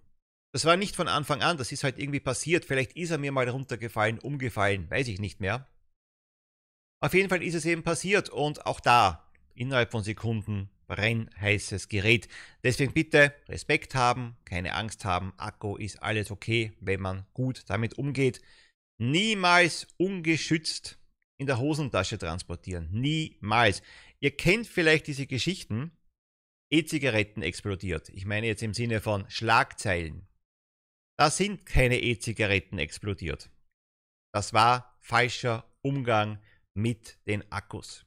Das 0.54 0.66
war 0.66 0.78
nicht 0.78 0.96
von 0.96 1.08
Anfang 1.08 1.42
an, 1.42 1.58
das 1.58 1.72
ist 1.72 1.84
halt 1.84 1.98
irgendwie 1.98 2.20
passiert. 2.20 2.66
Vielleicht 2.66 2.94
ist 2.94 3.10
er 3.10 3.18
mir 3.18 3.32
mal 3.32 3.50
runtergefallen, 3.50 4.20
umgefallen, 4.20 4.88
weiß 4.92 5.08
ich 5.08 5.20
nicht 5.20 5.40
mehr. 5.40 5.68
Auf 7.02 7.16
jeden 7.16 7.30
Fall 7.30 7.42
ist 7.42 7.56
es 7.56 7.66
eben 7.66 7.84
passiert 7.84 8.30
und 8.30 8.68
auch 8.68 8.80
da, 8.80 9.32
innerhalb 9.56 9.92
von 9.92 10.04
Sekunden, 10.04 10.70
brennheißes 10.94 11.90
Gerät. 11.90 12.28
Deswegen 12.64 12.94
bitte 12.94 13.34
Respekt 13.50 13.96
haben, 13.96 14.38
keine 14.46 14.76
Angst 14.76 15.06
haben. 15.06 15.34
Akku 15.38 15.76
ist 15.76 16.04
alles 16.04 16.30
okay, 16.30 16.74
wenn 16.80 17.02
man 17.02 17.26
gut 17.34 17.64
damit 17.68 17.98
umgeht. 17.98 18.42
Niemals 19.00 19.88
ungeschützt 19.98 21.00
in 21.40 21.48
der 21.48 21.60
Hosentasche 21.60 22.20
transportieren. 22.20 22.90
Niemals. 22.92 23.82
Ihr 24.20 24.38
kennt 24.38 24.68
vielleicht 24.68 25.08
diese 25.08 25.26
Geschichten. 25.26 25.92
E-Zigaretten 26.72 27.42
explodiert. 27.42 28.10
Ich 28.10 28.26
meine 28.26 28.48
jetzt 28.48 28.64
im 28.64 28.74
Sinne 28.74 29.02
von 29.02 29.30
Schlagzeilen. 29.30 30.28
Da 31.18 31.30
sind 31.30 31.66
keine 31.66 32.00
E-Zigaretten 32.02 32.78
explodiert. 32.78 33.50
Das 34.32 34.54
war 34.54 34.98
falscher 35.00 35.68
Umgang 35.82 36.40
mit 36.76 37.18
den 37.28 37.52
Akkus. 37.52 38.06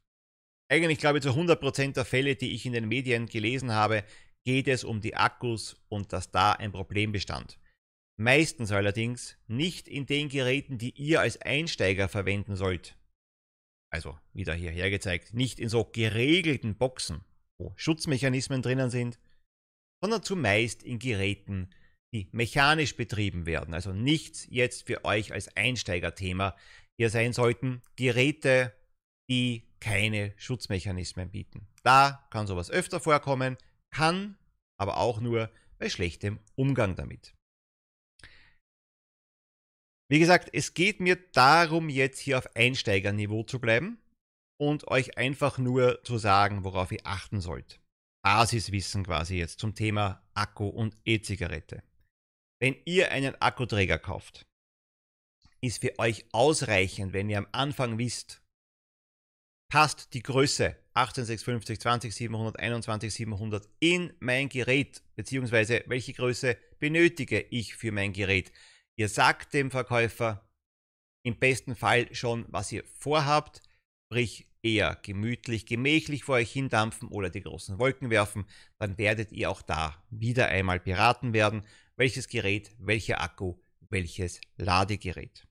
Eigentlich 0.69 0.99
glaube 0.99 1.19
ich 1.19 1.23
zu 1.23 1.31
100% 1.31 1.95
der 1.95 2.05
Fälle, 2.05 2.37
die 2.37 2.53
ich 2.53 2.67
in 2.67 2.73
den 2.73 2.89
Medien 2.89 3.27
gelesen 3.27 3.73
habe, 3.73 4.05
geht 4.45 4.69
es 4.69 4.85
um 4.85 5.01
die 5.01 5.17
Akkus 5.17 5.77
und 5.89 6.13
dass 6.13 6.31
da 6.31 6.53
ein 6.53 6.73
Problem 6.73 7.13
bestand. 7.13 7.59
Meistens 8.19 8.73
allerdings 8.73 9.37
nicht 9.47 9.89
in 9.89 10.07
den 10.07 10.29
Geräten, 10.29 10.79
die 10.79 10.91
ihr 10.91 11.21
als 11.21 11.41
Einsteiger 11.43 12.09
verwenden 12.09 12.57
sollt. 12.57 12.97
Also 13.93 14.19
wieder 14.33 14.55
hierher 14.55 14.91
gezeigt, 14.91 15.35
nicht 15.35 15.61
in 15.61 15.69
so 15.69 15.85
geregelten 15.85 16.77
Boxen, 16.77 17.25
wo 17.59 17.73
Schutzmechanismen 17.77 18.63
drinnen 18.63 18.91
sind, 18.91 19.19
sondern 20.03 20.23
zumeist 20.23 20.83
in 20.83 20.99
Geräten, 20.99 21.71
die 22.15 22.29
mechanisch 22.33 22.97
betrieben 22.97 23.47
werden. 23.47 23.75
Also 23.75 23.93
nichts 23.93 24.47
jetzt 24.51 24.87
für 24.87 25.05
euch 25.05 25.33
als 25.33 25.55
Einsteigerthema. 25.57 26.57
Hier 26.99 27.11
sein 27.11 27.33
sollten 27.33 27.83
Geräte, 27.97 28.73
die 29.29 29.66
keine 29.81 30.35
Schutzmechanismen 30.37 31.31
bieten. 31.31 31.67
Da 31.83 32.27
kann 32.31 32.47
sowas 32.47 32.71
öfter 32.71 33.01
vorkommen, 33.01 33.57
kann 33.91 34.39
aber 34.79 34.99
auch 34.99 35.21
nur 35.21 35.51
bei 35.79 35.89
schlechtem 35.89 36.39
Umgang 36.55 36.97
damit. 36.97 37.35
Wie 40.09 40.19
gesagt, 40.19 40.51
es 40.53 40.75
geht 40.75 41.01
mir 41.01 41.17
darum, 41.33 41.89
jetzt 41.89 42.21
hier 42.21 42.39
auf 42.39 42.55
Einsteigerniveau 42.55 43.43
zu 43.43 43.61
bleiben 43.61 43.99
und 44.61 44.87
euch 44.89 45.19
einfach 45.19 45.59
nur 45.59 46.03
zu 46.05 46.19
sagen, 46.19 46.65
worauf 46.65 46.93
ihr 46.93 47.05
achten 47.05 47.41
sollt. 47.41 47.81
Basiswissen 48.25 49.05
quasi 49.05 49.37
jetzt 49.37 49.59
zum 49.59 49.75
Thema 49.75 50.23
Akku 50.35 50.69
und 50.69 50.97
E-Zigarette. 51.05 51.83
Wenn 52.61 52.77
ihr 52.85 53.11
einen 53.11 53.41
Akkuträger 53.41 53.99
kauft, 53.99 54.47
ist 55.61 55.81
für 55.81 55.99
euch 55.99 56.25
ausreichend, 56.33 57.13
wenn 57.13 57.29
ihr 57.29 57.39
am 57.39 57.49
Anfang 57.53 57.99
wisst, 57.99 58.43
passt 59.69 60.15
die 60.15 60.23
Größe 60.23 60.77
18650, 60.95 61.79
20700, 61.81 62.59
21700 62.59 63.69
in 63.81 64.13
mein 64.21 64.49
Gerät, 64.49 65.03
beziehungsweise 65.15 65.85
welche 65.87 66.13
Größe 66.13 66.57
benötige 66.79 67.41
ich 67.41 67.75
für 67.75 67.93
mein 67.93 68.13
Gerät. 68.13 68.53
Ihr 68.97 69.09
sagt 69.09 69.53
dem 69.55 69.71
Verkäufer 69.71 70.49
im 71.23 71.39
besten 71.39 71.75
Fall 71.75 72.15
schon, 72.15 72.47
was 72.49 72.73
ihr 72.73 72.85
vorhabt, 72.85 73.61
sprich 74.07 74.47
eher 74.63 74.99
gemütlich, 75.03 75.67
gemächlich 75.67 76.25
vor 76.25 76.37
euch 76.37 76.51
hindampfen 76.51 77.09
oder 77.09 77.31
die 77.31 77.43
großen 77.43 77.79
Wolken 77.79 78.11
werfen, 78.11 78.47
dann 78.79 78.97
werdet 78.99 79.33
ihr 79.33 79.51
auch 79.51 79.63
da 79.63 80.03
wieder 80.11 80.49
einmal 80.49 80.81
beraten 80.81 81.33
werden, 81.33 81.65
welches 81.97 82.29
Gerät, 82.29 82.71
welcher 82.79 83.21
Akku, 83.21 83.57
welches 83.91 84.41
Ladegerät. 84.57 85.47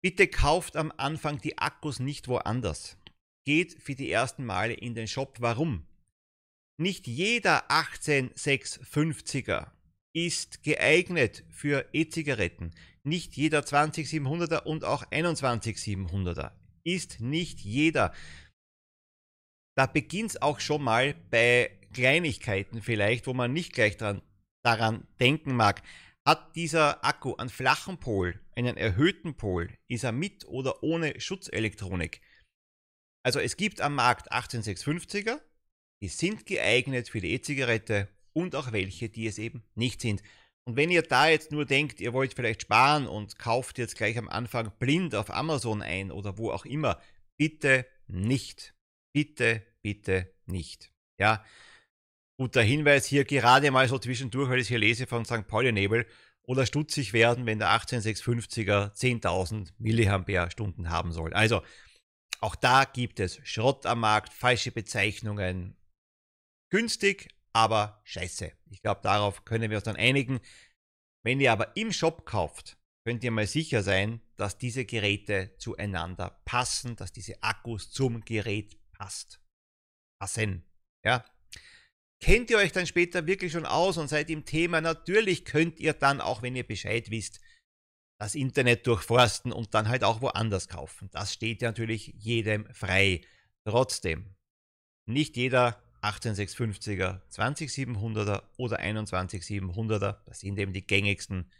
Bitte 0.00 0.28
kauft 0.28 0.76
am 0.76 0.92
Anfang 0.96 1.40
die 1.40 1.58
Akkus 1.58 1.98
nicht 1.98 2.28
woanders. 2.28 2.96
Geht 3.44 3.82
für 3.82 3.94
die 3.94 4.10
ersten 4.10 4.44
Male 4.44 4.74
in 4.74 4.94
den 4.94 5.08
Shop. 5.08 5.36
Warum? 5.40 5.86
Nicht 6.80 7.06
jeder 7.06 7.70
18650er 7.70 9.72
ist 10.12 10.62
geeignet 10.62 11.44
für 11.50 11.86
E-Zigaretten. 11.92 12.72
Nicht 13.02 13.36
jeder 13.36 13.60
20700er 13.60 14.64
und 14.64 14.84
auch 14.84 15.04
21700er 15.06 16.52
ist 16.84 17.20
nicht 17.20 17.60
jeder. 17.60 18.12
Da 19.76 19.86
beginnt 19.86 20.30
es 20.30 20.42
auch 20.42 20.60
schon 20.60 20.82
mal 20.82 21.14
bei 21.30 21.70
Kleinigkeiten 21.92 22.82
vielleicht, 22.82 23.26
wo 23.26 23.34
man 23.34 23.52
nicht 23.52 23.72
gleich 23.72 23.96
dran, 23.96 24.22
daran 24.62 25.06
denken 25.20 25.54
mag. 25.54 25.82
Hat 26.26 26.54
dieser 26.56 27.04
Akku 27.04 27.34
einen 27.36 27.48
flachen 27.48 27.98
Pol, 27.98 28.40
einen 28.54 28.76
erhöhten 28.76 29.36
Pol, 29.36 29.70
ist 29.88 30.04
er 30.04 30.12
mit 30.12 30.46
oder 30.46 30.82
ohne 30.82 31.18
Schutzelektronik? 31.20 32.20
Also 33.24 33.40
es 33.40 33.56
gibt 33.56 33.80
am 33.80 33.94
Markt 33.94 34.32
18650er, 34.32 35.40
die 36.02 36.08
sind 36.08 36.46
geeignet 36.46 37.08
für 37.08 37.20
die 37.20 37.32
E-Zigarette 37.32 38.08
und 38.32 38.54
auch 38.54 38.72
welche, 38.72 39.08
die 39.08 39.26
es 39.26 39.38
eben 39.38 39.64
nicht 39.74 40.00
sind. 40.00 40.22
Und 40.66 40.76
wenn 40.76 40.90
ihr 40.90 41.02
da 41.02 41.28
jetzt 41.28 41.50
nur 41.50 41.64
denkt, 41.64 42.00
ihr 42.00 42.12
wollt 42.12 42.34
vielleicht 42.34 42.62
sparen 42.62 43.06
und 43.06 43.38
kauft 43.38 43.78
jetzt 43.78 43.96
gleich 43.96 44.18
am 44.18 44.28
Anfang 44.28 44.70
blind 44.78 45.14
auf 45.14 45.30
Amazon 45.30 45.82
ein 45.82 46.12
oder 46.12 46.36
wo 46.36 46.50
auch 46.50 46.66
immer, 46.66 47.00
bitte 47.38 47.86
nicht. 48.06 48.74
Bitte, 49.14 49.62
bitte 49.82 50.34
nicht. 50.46 50.92
Ja, 51.18 51.44
Guter 52.38 52.62
Hinweis 52.62 53.06
hier 53.06 53.24
gerade 53.24 53.70
mal 53.72 53.88
so 53.88 53.98
zwischendurch, 53.98 54.48
weil 54.48 54.60
ich 54.60 54.68
hier 54.68 54.78
lese 54.78 55.08
von 55.08 55.24
St. 55.24 55.48
Pauli 55.48 55.72
Nebel 55.72 56.06
oder 56.42 56.66
stutzig 56.66 57.12
werden, 57.12 57.46
wenn 57.46 57.58
der 57.58 57.70
18650er 57.70 58.94
10.000 58.94 59.72
mAh 59.78 60.88
haben 60.88 61.12
soll. 61.12 61.34
Also 61.34 61.62
auch 62.40 62.54
da 62.54 62.84
gibt 62.84 63.18
es 63.18 63.40
Schrott 63.42 63.86
am 63.86 64.00
Markt, 64.00 64.32
falsche 64.32 64.70
Bezeichnungen. 64.70 65.76
Günstig, 66.70 67.28
aber 67.52 68.00
scheiße. 68.04 68.52
Ich 68.70 68.82
glaube, 68.82 69.00
darauf 69.02 69.44
können 69.44 69.70
wir 69.70 69.78
uns 69.78 69.84
dann 69.84 69.96
einigen. 69.96 70.38
Wenn 71.24 71.40
ihr 71.40 71.50
aber 71.50 71.76
im 71.76 71.92
Shop 71.92 72.24
kauft, 72.24 72.78
könnt 73.04 73.24
ihr 73.24 73.32
mal 73.32 73.46
sicher 73.48 73.82
sein, 73.82 74.20
dass 74.36 74.58
diese 74.58 74.84
Geräte 74.84 75.56
zueinander 75.58 76.40
passen, 76.44 76.94
dass 76.94 77.12
diese 77.12 77.42
Akkus 77.42 77.90
zum 77.90 78.24
Gerät 78.24 78.78
passt. 78.92 79.42
passen. 80.20 80.64
Ja, 81.04 81.24
Kennt 82.20 82.50
ihr 82.50 82.58
euch 82.58 82.72
dann 82.72 82.86
später 82.86 83.26
wirklich 83.26 83.52
schon 83.52 83.66
aus 83.66 83.96
und 83.96 84.08
seid 84.08 84.28
im 84.30 84.44
Thema? 84.44 84.80
Natürlich 84.80 85.44
könnt 85.44 85.78
ihr 85.78 85.92
dann, 85.92 86.20
auch 86.20 86.42
wenn 86.42 86.56
ihr 86.56 86.66
Bescheid 86.66 87.10
wisst, 87.10 87.40
das 88.20 88.34
Internet 88.34 88.86
durchforsten 88.86 89.52
und 89.52 89.74
dann 89.74 89.88
halt 89.88 90.02
auch 90.02 90.20
woanders 90.20 90.68
kaufen. 90.68 91.08
Das 91.12 91.32
steht 91.32 91.62
ja 91.62 91.68
natürlich 91.68 92.08
jedem 92.16 92.66
frei. 92.74 93.20
Trotzdem, 93.64 94.34
nicht 95.06 95.36
jeder 95.36 95.82
18650er, 96.02 97.22
20700er 97.30 98.42
oder 98.56 98.80
21700er, 98.80 100.18
das 100.24 100.40
sind 100.40 100.58
eben 100.58 100.72
die 100.72 100.86
gängigsten, 100.86 101.50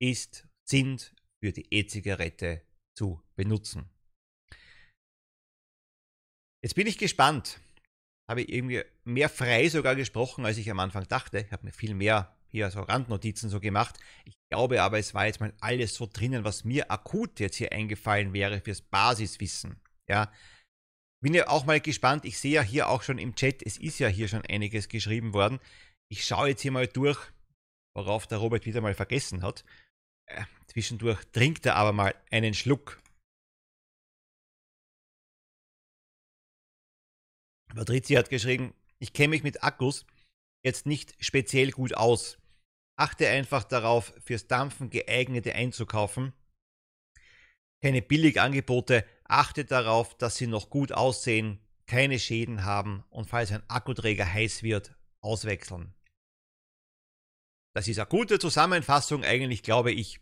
ist, 0.00 0.48
sind 0.64 1.14
für 1.40 1.52
die 1.52 1.72
E-Zigarette 1.72 2.62
zu 2.96 3.22
benutzen. 3.36 3.88
Jetzt 6.64 6.74
bin 6.74 6.86
ich 6.86 6.98
gespannt, 6.98 7.60
habe 8.28 8.42
ich 8.42 8.52
irgendwie 8.52 8.82
mehr 9.04 9.28
frei 9.28 9.68
sogar 9.68 9.96
gesprochen, 9.96 10.44
als 10.44 10.58
ich 10.58 10.70
am 10.70 10.80
Anfang 10.80 11.06
dachte. 11.08 11.38
Ich 11.38 11.52
habe 11.52 11.66
mir 11.66 11.72
viel 11.72 11.94
mehr 11.94 12.34
hier 12.48 12.70
so 12.70 12.80
Randnotizen 12.82 13.48
so 13.48 13.60
gemacht. 13.60 13.98
Ich 14.24 14.34
glaube 14.50 14.82
aber, 14.82 14.98
es 14.98 15.14
war 15.14 15.26
jetzt 15.26 15.40
mal 15.40 15.52
alles 15.60 15.94
so 15.94 16.08
drinnen, 16.10 16.44
was 16.44 16.64
mir 16.64 16.90
akut 16.90 17.40
jetzt 17.40 17.56
hier 17.56 17.72
eingefallen 17.72 18.32
wäre 18.32 18.60
fürs 18.60 18.82
Basiswissen. 18.82 19.80
Ja. 20.08 20.30
Bin 21.22 21.34
ja 21.34 21.48
auch 21.48 21.64
mal 21.64 21.80
gespannt. 21.80 22.24
Ich 22.24 22.38
sehe 22.38 22.52
ja 22.52 22.62
hier 22.62 22.88
auch 22.88 23.02
schon 23.02 23.18
im 23.18 23.34
Chat, 23.34 23.62
es 23.64 23.78
ist 23.78 23.98
ja 23.98 24.08
hier 24.08 24.28
schon 24.28 24.42
einiges 24.42 24.88
geschrieben 24.88 25.32
worden. 25.32 25.60
Ich 26.10 26.24
schaue 26.24 26.48
jetzt 26.48 26.62
hier 26.62 26.72
mal 26.72 26.86
durch, 26.86 27.18
worauf 27.96 28.26
der 28.26 28.38
Robert 28.38 28.66
wieder 28.66 28.80
mal 28.80 28.94
vergessen 28.94 29.42
hat. 29.42 29.64
Äh, 30.26 30.44
zwischendurch 30.66 31.24
trinkt 31.32 31.64
er 31.64 31.76
aber 31.76 31.92
mal 31.92 32.14
einen 32.30 32.54
Schluck 32.54 33.01
Patrizia 37.74 38.18
hat 38.18 38.30
geschrieben, 38.30 38.74
ich 38.98 39.12
kenne 39.12 39.28
mich 39.28 39.42
mit 39.42 39.62
Akkus 39.62 40.06
jetzt 40.64 40.86
nicht 40.86 41.14
speziell 41.18 41.70
gut 41.70 41.94
aus. 41.94 42.38
Achte 42.96 43.28
einfach 43.28 43.64
darauf, 43.64 44.12
fürs 44.24 44.46
Dampfen 44.46 44.90
geeignete 44.90 45.54
einzukaufen. 45.54 46.32
Keine 47.82 48.02
Billigangebote. 48.02 49.04
Achte 49.24 49.64
darauf, 49.64 50.16
dass 50.16 50.36
sie 50.36 50.46
noch 50.46 50.70
gut 50.70 50.92
aussehen, 50.92 51.58
keine 51.86 52.18
Schäden 52.18 52.64
haben 52.64 53.04
und 53.10 53.28
falls 53.28 53.50
ein 53.50 53.62
Akkuträger 53.68 54.30
heiß 54.30 54.62
wird, 54.62 54.94
auswechseln. 55.20 55.94
Das 57.74 57.88
ist 57.88 57.98
eine 57.98 58.08
gute 58.08 58.38
Zusammenfassung, 58.38 59.24
eigentlich 59.24 59.62
glaube 59.62 59.92
ich, 59.92 60.20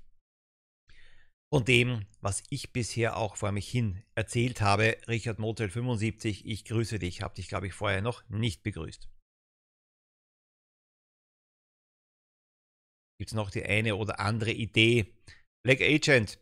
von 1.52 1.64
dem, 1.64 2.06
was 2.20 2.44
ich 2.48 2.72
bisher 2.72 3.16
auch 3.16 3.36
vor 3.36 3.50
mich 3.50 3.68
hin 3.68 4.02
erzählt 4.14 4.60
habe. 4.60 4.96
Richard 5.08 5.38
Motel 5.38 5.68
75, 5.68 6.46
ich 6.46 6.64
grüße 6.64 6.98
dich, 6.98 7.22
habe 7.22 7.34
dich, 7.34 7.48
glaube 7.48 7.66
ich, 7.66 7.74
vorher 7.74 8.02
noch 8.02 8.28
nicht 8.28 8.62
begrüßt. 8.62 9.08
Gibt 13.18 13.32
es 13.32 13.34
noch 13.34 13.50
die 13.50 13.64
eine 13.64 13.96
oder 13.96 14.20
andere 14.20 14.52
Idee? 14.52 15.12
Black 15.62 15.82
Agent. 15.82 16.38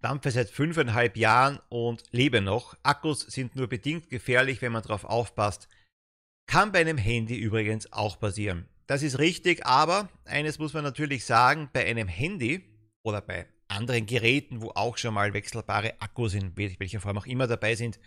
Dampfe 0.00 0.30
seit 0.30 0.50
fünfeinhalb 0.50 1.16
Jahren 1.16 1.60
und 1.68 2.04
lebe 2.12 2.40
noch. 2.40 2.78
Akkus 2.82 3.20
sind 3.20 3.56
nur 3.56 3.68
bedingt 3.68 4.08
gefährlich, 4.08 4.62
wenn 4.62 4.72
man 4.72 4.82
darauf 4.82 5.04
aufpasst. 5.04 5.68
Kann 6.46 6.72
bei 6.72 6.80
einem 6.80 6.98
Handy 6.98 7.36
übrigens 7.36 7.92
auch 7.92 8.20
passieren. 8.20 8.68
Das 8.86 9.02
ist 9.02 9.18
richtig, 9.18 9.64
aber 9.64 10.08
eines 10.24 10.58
muss 10.58 10.74
man 10.74 10.84
natürlich 10.84 11.24
sagen, 11.24 11.70
bei 11.72 11.86
einem 11.86 12.08
Handy 12.08 12.62
oder 13.02 13.20
bei 13.20 13.46
anderen 13.68 14.06
Geräten, 14.06 14.60
wo 14.60 14.70
auch 14.70 14.98
schon 14.98 15.14
mal 15.14 15.32
wechselbare 15.32 16.00
Akkus 16.00 16.34
in 16.34 16.56
welcher 16.56 17.00
Form 17.00 17.18
auch 17.18 17.26
immer 17.26 17.46
dabei 17.46 17.74
sind, 17.74 17.98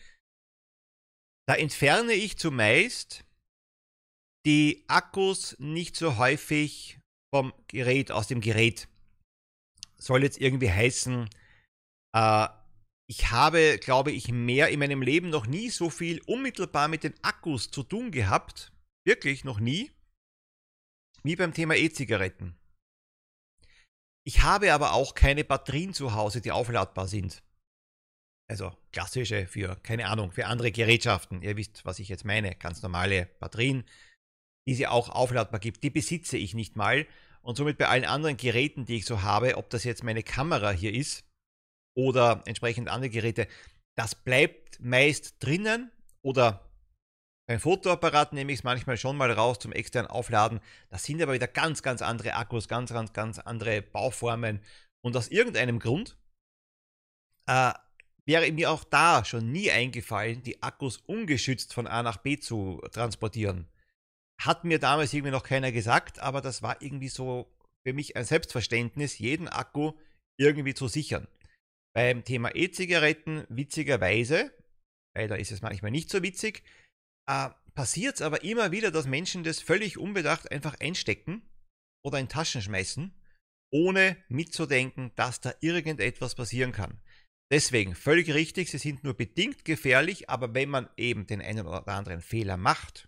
da 1.48 1.56
entferne 1.56 2.14
ich 2.14 2.38
zumeist 2.38 3.24
die 4.46 4.86
Akkus 4.88 5.58
nicht 5.60 5.96
so 5.96 6.18
häufig 6.18 7.00
vom 7.34 7.54
Gerät, 7.68 8.12
aus 8.12 8.28
dem 8.28 8.42
Gerät. 8.42 8.88
Soll 9.98 10.24
jetzt 10.24 10.40
irgendwie 10.40 10.72
heißen, 10.72 11.30
äh, 12.16 12.48
ich 13.10 13.32
habe, 13.32 13.80
glaube 13.80 14.12
ich, 14.12 14.32
mehr 14.32 14.70
in 14.70 14.80
meinem 14.80 15.02
Leben 15.02 15.30
noch 15.30 15.48
nie 15.48 15.70
so 15.70 15.90
viel 15.90 16.22
unmittelbar 16.26 16.88
mit 16.88 17.04
den 17.04 17.14
Akkus 17.24 17.72
zu 17.72 17.84
tun 17.84 18.12
gehabt. 18.12 18.72
Wirklich 19.06 19.44
noch 19.44 19.60
nie. 19.60 19.92
Wie 21.28 21.36
beim 21.36 21.54
Thema 21.54 21.76
E-Zigaretten. 21.76 22.58
Ich 24.26 24.44
habe 24.44 24.72
aber 24.72 24.94
auch 24.94 25.14
keine 25.14 25.44
Batterien 25.44 25.94
zu 25.94 26.14
Hause, 26.14 26.40
die 26.40 26.54
aufladbar 26.54 27.10
sind. 27.10 27.44
Also 28.50 28.72
klassische 28.94 29.46
für, 29.46 29.76
keine 29.84 30.08
Ahnung, 30.08 30.32
für 30.32 30.46
andere 30.46 30.72
Gerätschaften. 30.72 31.42
Ihr 31.42 31.58
wisst, 31.58 31.84
was 31.84 32.00
ich 32.00 32.08
jetzt 32.08 32.24
meine. 32.24 32.56
Ganz 32.56 32.82
normale 32.82 33.26
Batterien, 33.42 33.84
die 34.70 34.76
sie 34.76 34.88
auch 34.88 35.10
aufladbar 35.10 35.60
gibt. 35.60 35.84
Die 35.84 35.90
besitze 35.90 36.38
ich 36.38 36.54
nicht 36.54 36.78
mal. 36.78 37.06
Und 37.42 37.58
somit 37.58 37.78
bei 37.78 37.90
allen 37.90 38.06
anderen 38.06 38.38
Geräten, 38.38 38.86
die 38.86 38.96
ich 38.96 39.06
so 39.06 39.22
habe, 39.22 39.58
ob 39.58 39.70
das 39.70 39.84
jetzt 39.84 40.06
meine 40.06 40.24
Kamera 40.24 40.72
hier 40.72 40.94
ist 40.94 41.26
oder 41.94 42.42
entsprechend 42.46 42.88
andere 42.88 43.10
Geräte, 43.10 43.50
das 43.98 44.16
bleibt 44.16 44.80
meist 44.80 45.44
drinnen 45.44 45.92
oder 46.22 46.67
beim 47.48 47.62
Fotoapparat 47.62 48.34
nehme 48.34 48.52
ich 48.52 48.60
es 48.60 48.64
manchmal 48.64 48.98
schon 48.98 49.16
mal 49.16 49.32
raus 49.32 49.60
zum 49.60 49.72
externen 49.72 50.12
Aufladen. 50.12 50.60
Das 50.90 51.06
sind 51.06 51.22
aber 51.22 51.34
wieder 51.34 51.48
ganz, 51.48 51.82
ganz 51.82 52.02
andere 52.02 52.34
Akkus, 52.34 52.68
ganz, 52.68 52.92
ganz, 52.92 53.14
ganz 53.14 53.40
andere 53.40 53.82
Bauformen. 53.82 54.62
Und 55.02 55.16
aus 55.16 55.30
irgendeinem 55.30 55.80
Grund 55.80 56.18
äh, 57.48 57.72
wäre 58.26 58.52
mir 58.52 58.70
auch 58.70 58.84
da 58.84 59.24
schon 59.24 59.50
nie 59.52 59.72
eingefallen, 59.72 60.44
die 60.44 60.62
Akkus 60.62 60.98
ungeschützt 60.98 61.74
von 61.74 61.88
A 61.88 62.04
nach 62.04 62.18
B 62.18 62.38
zu 62.38 62.82
transportieren. 62.92 63.68
Hat 64.42 64.66
mir 64.66 64.78
damals 64.78 65.14
irgendwie 65.14 65.32
noch 65.32 65.44
keiner 65.44 65.72
gesagt, 65.72 66.20
aber 66.20 66.42
das 66.42 66.62
war 66.62 66.82
irgendwie 66.82 67.08
so 67.08 67.50
für 67.88 67.94
mich 67.94 68.18
ein 68.18 68.26
Selbstverständnis, 68.26 69.18
jeden 69.20 69.48
Akku 69.48 69.94
irgendwie 70.38 70.74
zu 70.74 70.90
sichern. 70.90 71.30
Beim 71.96 72.26
Thema 72.26 72.54
E-Zigaretten, 72.54 73.46
witzigerweise, 73.48 74.52
weil 75.16 75.30
da 75.30 75.36
ist 75.36 75.54
es 75.54 75.62
manchmal 75.62 75.92
nicht 75.92 76.10
so 76.10 76.22
witzig, 76.22 76.64
äh, 77.28 77.50
passiert 77.74 78.16
es 78.16 78.22
aber 78.22 78.44
immer 78.44 78.72
wieder, 78.72 78.92
dass 78.92 79.06
Menschen 79.06 79.44
das 79.44 79.60
völlig 79.60 79.98
unbedacht 79.98 80.52
einfach 80.52 80.80
einstecken 80.80 81.42
oder 82.04 82.20
in 82.20 82.30
Taschen 82.30 82.62
schmeißen, 82.62 83.14
ohne 83.72 84.18
mitzudenken, 84.30 85.12
dass 85.16 85.42
da 85.42 85.54
irgendetwas 85.60 86.36
passieren 86.36 86.72
kann. 86.72 87.00
Deswegen 87.52 87.96
völlig 87.96 88.34
richtig, 88.34 88.72
sie 88.72 88.78
sind 88.78 89.04
nur 89.04 89.14
bedingt 89.14 89.64
gefährlich, 89.64 90.30
aber 90.30 90.54
wenn 90.54 90.70
man 90.70 90.90
eben 90.98 91.28
den 91.28 91.42
einen 91.42 91.66
oder 91.66 91.88
anderen 91.88 92.22
Fehler 92.22 92.58
macht, 92.58 93.08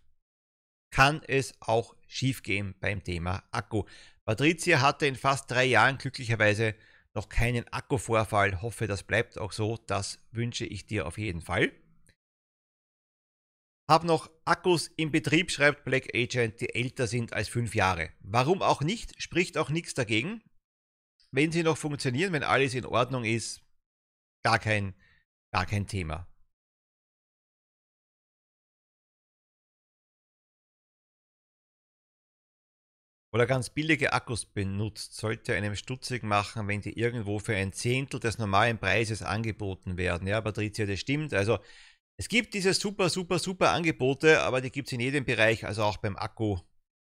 kann 0.91 1.21
es 1.27 1.53
auch 1.59 1.95
schiefgehen 2.07 2.75
beim 2.79 3.03
Thema 3.03 3.43
Akku. 3.51 3.83
Patricia 4.25 4.81
hatte 4.81 5.07
in 5.07 5.15
fast 5.15 5.51
drei 5.51 5.65
Jahren 5.65 5.97
glücklicherweise 5.97 6.75
noch 7.13 7.29
keinen 7.29 7.67
Akkuvorfall. 7.67 8.61
Hoffe, 8.61 8.87
das 8.87 9.03
bleibt 9.03 9.37
auch 9.37 9.51
so. 9.51 9.77
Das 9.87 10.19
wünsche 10.31 10.65
ich 10.65 10.87
dir 10.87 11.05
auf 11.05 11.17
jeden 11.17 11.41
Fall. 11.41 11.71
Hab 13.89 14.03
noch 14.03 14.29
Akkus 14.45 14.87
im 14.97 15.09
Betrieb, 15.09 15.49
schreibt 15.49 15.83
Black 15.83 16.13
Agent, 16.13 16.61
die 16.61 16.75
älter 16.75 17.07
sind 17.07 17.33
als 17.33 17.47
fünf 17.47 17.73
Jahre. 17.73 18.11
Warum 18.19 18.61
auch 18.61 18.81
nicht? 18.81 19.19
Spricht 19.19 19.57
auch 19.57 19.71
nichts 19.71 19.95
dagegen. 19.95 20.43
Wenn 21.31 21.51
sie 21.51 21.63
noch 21.63 21.75
funktionieren, 21.75 22.31
wenn 22.33 22.43
alles 22.43 22.75
in 22.75 22.85
Ordnung 22.85 23.23
ist, 23.25 23.63
gar 24.45 24.59
kein, 24.59 24.93
gar 25.51 25.65
kein 25.65 25.87
Thema. 25.87 26.27
Oder 33.33 33.47
ganz 33.47 33.71
billige 33.71 34.13
Akkus 34.13 34.45
benutzt, 34.45 35.15
sollte 35.15 35.55
einem 35.55 35.75
stutzig 35.75 36.21
machen, 36.21 36.67
wenn 36.67 36.81
die 36.81 36.95
irgendwo 36.95 37.39
für 37.39 37.55
ein 37.55 37.73
Zehntel 37.73 38.19
des 38.19 38.37
normalen 38.37 38.77
Preises 38.77 39.23
angeboten 39.23 39.97
werden. 39.97 40.27
Ja, 40.27 40.41
Patricia, 40.41 40.85
das 40.85 40.99
stimmt. 40.99 41.33
Also 41.33 41.57
es 42.19 42.27
gibt 42.27 42.53
diese 42.53 42.73
super, 42.73 43.09
super, 43.09 43.39
super 43.39 43.71
Angebote, 43.71 44.41
aber 44.41 44.59
die 44.59 44.71
gibt 44.71 44.89
es 44.89 44.91
in 44.91 44.99
jedem 44.99 45.23
Bereich, 45.23 45.65
also 45.65 45.83
auch 45.83 45.95
beim 45.95 46.17
Akku. 46.17 46.59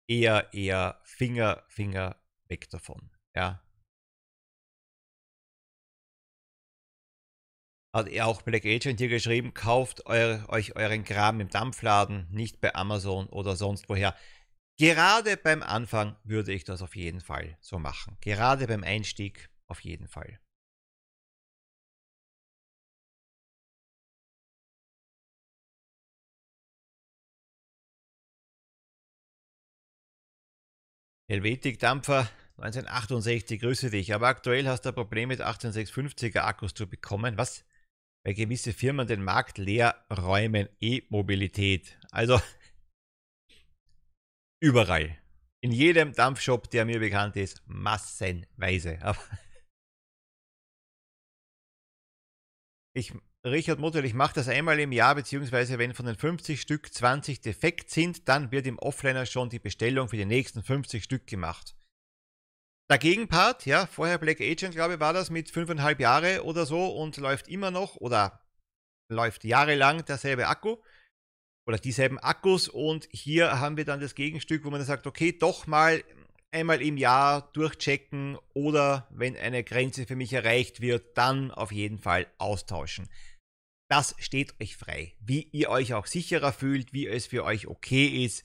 Eher, 0.07 0.52
eher 0.52 1.00
Finger, 1.05 1.64
Finger 1.68 2.20
weg 2.48 2.68
davon. 2.68 3.11
Ja. 3.35 3.62
Hat 7.94 8.09
er 8.09 8.26
auch 8.26 8.42
Black 8.42 8.66
Agent 8.66 9.00
hier 9.00 9.09
geschrieben, 9.09 9.55
kauft 9.55 10.05
euer, 10.05 10.46
euch 10.50 10.76
euren 10.76 11.02
Kram 11.02 11.40
im 11.40 11.48
Dampfladen, 11.48 12.29
nicht 12.31 12.61
bei 12.61 12.74
Amazon 12.74 13.26
oder 13.29 13.57
sonst 13.57 13.88
woher. 13.88 14.14
Gerade 14.79 15.38
beim 15.38 15.62
Anfang 15.62 16.16
würde 16.24 16.52
ich 16.52 16.64
das 16.64 16.83
auf 16.83 16.94
jeden 16.94 17.22
Fall 17.22 17.57
so 17.62 17.79
machen. 17.79 18.18
Gerade 18.20 18.66
beim 18.66 18.85
Einstieg 18.85 19.48
auf 19.66 19.81
jeden 19.81 20.09
Fall. 20.09 20.38
Helvetik-Dampfer 31.28 32.30
1968, 32.58 33.60
grüße 33.60 33.90
dich. 33.90 34.14
Aber 34.14 34.28
aktuell 34.28 34.66
hast 34.66 34.82
du 34.82 34.90
ein 34.90 34.94
Problem 34.94 35.28
mit 35.28 35.40
18650er 35.40 36.40
Akkus 36.40 36.74
zu 36.74 36.88
bekommen. 36.88 37.36
Was? 37.36 37.64
Weil 38.24 38.34
gewisse 38.34 38.72
Firmen 38.72 39.06
den 39.06 39.22
Markt 39.22 39.58
leer 39.58 40.04
räumen. 40.10 40.68
E-Mobilität. 40.80 41.98
Also 42.10 42.40
überall. 44.62 45.18
In 45.60 45.72
jedem 45.72 46.12
Dampfshop, 46.12 46.70
der 46.70 46.84
mir 46.84 47.00
bekannt 47.00 47.36
ist, 47.36 47.62
massenweise. 47.66 48.98
Aber 49.02 49.18
ich 52.94 53.12
Richard 53.46 53.78
Mutter, 53.78 54.02
ich 54.02 54.12
mache 54.12 54.35
das 54.35 54.48
einmal 54.48 54.80
im 54.80 54.90
Jahr, 54.90 55.14
beziehungsweise 55.14 55.78
wenn 55.78 55.94
von 55.94 56.06
den 56.06 56.16
50 56.16 56.61
Stück 56.61 56.92
20 56.92 57.40
defekt 57.40 57.90
sind, 57.90 58.28
dann 58.28 58.50
wird 58.50 58.66
im 58.66 58.78
Offliner 58.80 59.24
schon 59.24 59.50
die 59.50 59.61
Bestellung 59.61 60.09
für 60.09 60.16
die 60.16 60.24
nächsten 60.24 60.64
50 60.64 61.04
Stück 61.04 61.28
gemacht. 61.28 61.76
Der 62.90 62.98
Gegenpart, 62.98 63.64
ja, 63.64 63.87
vorher 63.87 64.18
Black 64.18 64.40
Agent, 64.40 64.74
glaube 64.74 64.94
ich, 64.94 65.00
war 65.00 65.12
das 65.12 65.30
mit 65.30 65.48
5,5 65.48 66.00
Jahre 66.00 66.42
oder 66.42 66.66
so 66.66 66.88
und 66.88 67.18
läuft 67.18 67.46
immer 67.46 67.70
noch 67.70 67.94
oder 67.96 68.44
läuft 69.09 69.44
jahrelang 69.44 70.04
derselbe 70.04 70.48
Akku 70.48 70.78
oder 71.68 71.78
dieselben 71.78 72.18
Akkus 72.18 72.68
und 72.68 73.09
hier 73.12 73.61
haben 73.61 73.76
wir 73.76 73.85
dann 73.85 74.00
das 74.00 74.16
Gegenstück, 74.16 74.64
wo 74.64 74.70
man 74.70 74.80
dann 74.80 74.88
sagt, 74.88 75.06
okay, 75.06 75.30
doch 75.30 75.68
mal 75.68 76.02
einmal 76.50 76.82
im 76.82 76.96
Jahr 76.96 77.50
durchchecken 77.52 78.38
oder 78.54 79.06
wenn 79.11 79.37
eine 79.37 79.62
Grenze 79.62 80.06
für 80.06 80.16
mich 80.16 80.32
erreicht 80.32 80.80
wird, 80.80 81.16
dann 81.16 81.52
auf 81.52 81.70
jeden 81.70 81.98
Fall 81.98 82.26
austauschen. 82.38 83.09
Das 83.88 84.16
steht 84.18 84.61
euch 84.61 84.77
frei, 84.77 85.14
wie 85.20 85.42
ihr 85.53 85.70
euch 85.70 85.94
auch 85.94 86.07
sicherer 86.07 86.53
fühlt, 86.53 86.92
wie 86.92 87.07
es 87.07 87.27
für 87.27 87.44
euch 87.44 87.68
okay 87.68 88.25
ist. 88.25 88.44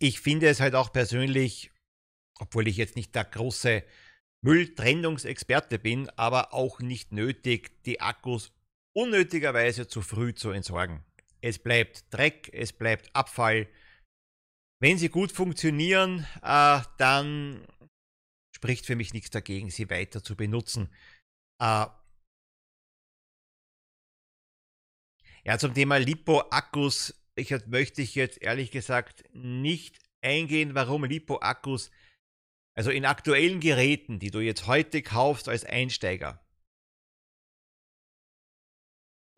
Ich 0.00 0.20
finde 0.20 0.48
es 0.48 0.60
halt 0.60 0.74
auch 0.74 0.92
persönlich, 0.92 1.70
obwohl 2.40 2.68
ich 2.68 2.76
jetzt 2.76 2.96
nicht 2.96 3.14
der 3.14 3.24
große 3.24 3.84
Mülltrennungsexperte 4.44 5.78
bin, 5.78 6.08
aber 6.10 6.52
auch 6.52 6.80
nicht 6.80 7.12
nötig, 7.12 7.82
die 7.84 8.00
Akkus 8.00 8.52
unnötigerweise 8.96 9.86
zu 9.86 10.02
früh 10.02 10.34
zu 10.34 10.50
entsorgen. 10.50 11.04
es 11.40 11.58
bleibt 11.58 12.12
Dreck, 12.12 12.50
es 12.52 12.72
bleibt 12.72 13.14
Abfall. 13.14 13.68
Wenn 14.80 14.98
sie 14.98 15.08
gut 15.08 15.30
funktionieren, 15.32 16.26
äh, 16.42 16.80
dann 16.98 17.66
spricht 18.54 18.86
für 18.86 18.96
mich 18.96 19.12
nichts 19.12 19.30
dagegen, 19.30 19.70
sie 19.70 19.90
weiter 19.90 20.22
zu 20.22 20.36
benutzen. 20.36 20.88
Äh, 21.60 21.86
ja, 25.48 25.58
zum 25.58 25.72
Thema 25.72 25.96
Lipo-Akkus 25.96 27.14
ich, 27.38 27.54
möchte 27.66 28.02
ich 28.02 28.14
jetzt 28.14 28.42
ehrlich 28.42 28.70
gesagt 28.70 29.24
nicht 29.32 29.98
eingehen, 30.20 30.74
warum 30.74 31.04
Lipo-Akkus, 31.04 31.90
also 32.76 32.90
in 32.90 33.06
aktuellen 33.06 33.60
Geräten, 33.60 34.18
die 34.18 34.30
du 34.30 34.40
jetzt 34.40 34.66
heute 34.66 35.00
kaufst 35.00 35.48
als 35.48 35.64
Einsteiger, 35.64 36.44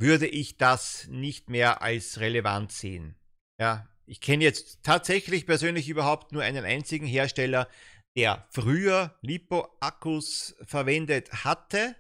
würde 0.01 0.27
ich 0.27 0.57
das 0.57 1.07
nicht 1.09 1.49
mehr 1.49 1.81
als 1.81 2.19
relevant 2.19 2.73
sehen. 2.73 3.15
Ja, 3.61 3.89
ich 4.07 4.21
kenne 4.21 4.43
jetzt 4.43 4.83
tatsächlich 4.83 5.47
persönlich 5.47 5.89
überhaupt 5.89 6.33
nur 6.33 6.43
einen 6.43 6.65
einzigen 6.65 7.07
Hersteller, 7.07 7.69
der 8.17 8.49
früher 8.51 9.17
Lipo-Akkus 9.21 10.57
verwendet 10.63 11.45
hatte. 11.45 11.95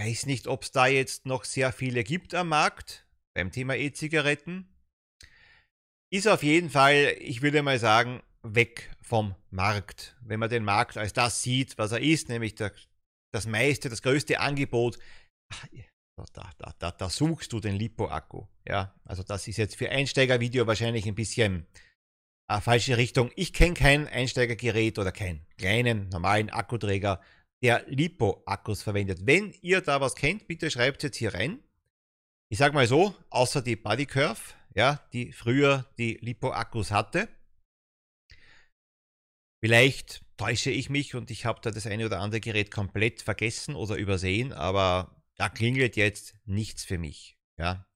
Weiß 0.00 0.24
nicht, 0.24 0.46
ob 0.46 0.62
es 0.62 0.72
da 0.72 0.86
jetzt 0.86 1.26
noch 1.26 1.44
sehr 1.44 1.72
viele 1.72 2.04
gibt 2.04 2.34
am 2.34 2.48
Markt 2.48 3.06
beim 3.34 3.52
Thema 3.52 3.76
E-Zigaretten. 3.76 4.66
Ist 6.10 6.26
auf 6.26 6.42
jeden 6.42 6.70
Fall, 6.70 7.16
ich 7.18 7.42
würde 7.42 7.62
mal 7.62 7.78
sagen, 7.78 8.22
weg 8.42 8.90
vom 9.02 9.34
Markt. 9.50 10.16
Wenn 10.22 10.40
man 10.40 10.48
den 10.48 10.64
Markt 10.64 10.96
als 10.96 11.12
das 11.12 11.42
sieht, 11.42 11.76
was 11.76 11.92
er 11.92 12.00
ist, 12.00 12.30
nämlich 12.30 12.54
der, 12.54 12.72
das 13.30 13.46
meiste, 13.46 13.90
das 13.90 14.00
größte 14.00 14.40
Angebot 14.40 14.98
da, 16.32 16.50
da, 16.56 16.74
da, 16.78 16.90
da 16.92 17.10
suchst 17.10 17.52
du 17.52 17.60
den 17.60 17.76
Lipo-Akku. 17.76 18.46
Ja, 18.66 18.94
also 19.04 19.22
das 19.22 19.48
ist 19.48 19.58
jetzt 19.58 19.76
für 19.76 19.90
Einsteigervideo 19.90 20.66
wahrscheinlich 20.66 21.06
ein 21.06 21.14
bisschen 21.14 21.66
äh, 22.48 22.60
falsche 22.62 22.96
Richtung. 22.96 23.30
Ich 23.36 23.52
kenne 23.52 23.74
kein 23.74 24.08
Einsteigergerät 24.08 24.98
oder 24.98 25.12
keinen 25.12 25.46
kleinen, 25.58 26.08
normalen 26.08 26.48
Akkuträger, 26.48 27.20
der 27.62 27.84
Lipo-Akkus 27.88 28.82
verwendet. 28.82 29.26
Wenn 29.26 29.52
ihr 29.60 29.80
da 29.80 30.00
was 30.00 30.14
kennt, 30.14 30.46
bitte 30.46 30.70
schreibt 30.70 31.02
jetzt 31.02 31.16
hier 31.16 31.34
rein. 31.34 31.62
Ich 32.50 32.58
sage 32.58 32.74
mal 32.74 32.86
so, 32.86 33.14
außer 33.28 33.62
die 33.62 33.76
Body 33.76 34.06
Curve, 34.06 34.40
ja, 34.74 35.06
die 35.12 35.32
früher 35.32 35.86
die 35.98 36.14
Lipo-Akkus 36.20 36.90
hatte. 36.90 37.28
Vielleicht 39.62 40.24
täusche 40.36 40.70
ich 40.70 40.88
mich 40.88 41.14
und 41.14 41.30
ich 41.30 41.44
habe 41.44 41.60
da 41.60 41.70
das 41.70 41.86
eine 41.86 42.06
oder 42.06 42.20
andere 42.20 42.40
Gerät 42.40 42.70
komplett 42.70 43.20
vergessen 43.20 43.74
oder 43.74 43.96
übersehen, 43.96 44.52
aber 44.52 45.22
da 45.36 45.50
klingelt 45.50 45.96
jetzt 45.96 46.34
nichts 46.46 46.84
für 46.84 46.96
mich. 46.96 47.38
Ja. 47.58 47.86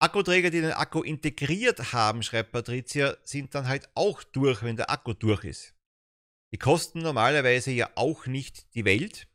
Akkuträger, 0.00 0.50
die 0.50 0.62
den 0.62 0.72
Akku 0.72 1.02
integriert 1.02 1.92
haben, 1.92 2.22
schreibt 2.22 2.52
Patricia, 2.52 3.16
sind 3.22 3.54
dann 3.54 3.68
halt 3.68 3.88
auch 3.94 4.24
durch, 4.24 4.62
wenn 4.62 4.76
der 4.76 4.90
Akku 4.90 5.12
durch 5.12 5.44
ist. 5.44 5.74
Die 6.52 6.58
kosten 6.58 7.00
normalerweise 7.00 7.70
ja 7.70 7.90
auch 7.94 8.26
nicht 8.26 8.74
die 8.74 8.84
Welt, 8.84 9.26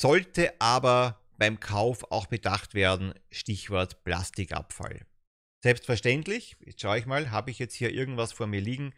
sollte 0.00 0.60
aber 0.60 1.20
beim 1.36 1.58
Kauf 1.58 2.10
auch 2.12 2.26
bedacht 2.26 2.74
werden, 2.74 3.14
Stichwort 3.30 4.04
Plastikabfall. 4.04 5.06
Selbstverständlich, 5.62 6.56
jetzt 6.60 6.80
schaue 6.80 6.98
ich 6.98 7.06
mal, 7.06 7.30
habe 7.30 7.50
ich 7.50 7.58
jetzt 7.58 7.74
hier 7.74 7.92
irgendwas 7.92 8.32
vor 8.32 8.46
mir 8.46 8.60
liegen, 8.60 8.94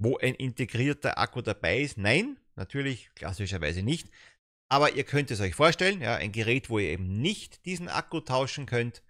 wo 0.00 0.16
ein 0.18 0.34
integrierter 0.34 1.18
Akku 1.18 1.42
dabei 1.42 1.80
ist? 1.80 1.98
Nein, 1.98 2.38
natürlich 2.54 3.10
klassischerweise 3.14 3.82
nicht. 3.82 4.10
Aber 4.70 4.94
ihr 4.94 5.04
könnt 5.04 5.30
es 5.30 5.40
euch 5.40 5.54
vorstellen, 5.54 6.00
ja, 6.00 6.16
ein 6.16 6.32
Gerät, 6.32 6.70
wo 6.70 6.78
ihr 6.78 6.90
eben 6.90 7.20
nicht 7.20 7.64
diesen 7.64 7.88
Akku 7.88 8.20
tauschen 8.20 8.66
könnt. 8.66 9.02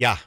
Ja, 0.00 0.20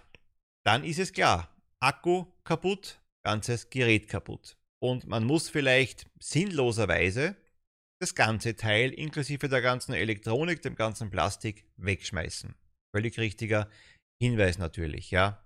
dann 0.63 0.84
ist 0.84 1.00
es 1.00 1.12
klar. 1.12 1.54
Akku 1.80 2.26
kaputt, 2.44 3.02
ganzes 3.24 3.70
Gerät 3.70 4.08
kaputt. 4.08 4.58
Und 4.82 5.06
man 5.08 5.24
muss 5.24 5.50
vielleicht 5.50 6.08
sinnloserweise 6.20 7.36
das 8.02 8.15
ganze 8.15 8.56
Teil 8.56 8.91
inklusive 8.91 9.48
der 9.48 9.62
ganzen 9.62 9.94
Elektronik, 9.94 10.62
dem 10.63 10.76
ganzen 10.76 11.12
Plastik 11.12 11.65
wegschmeißen. 11.78 12.56
Völlig 12.96 13.20
richtiger 13.20 13.70
Hinweis 14.22 14.58
natürlich, 14.58 15.12
ja. 15.12 15.46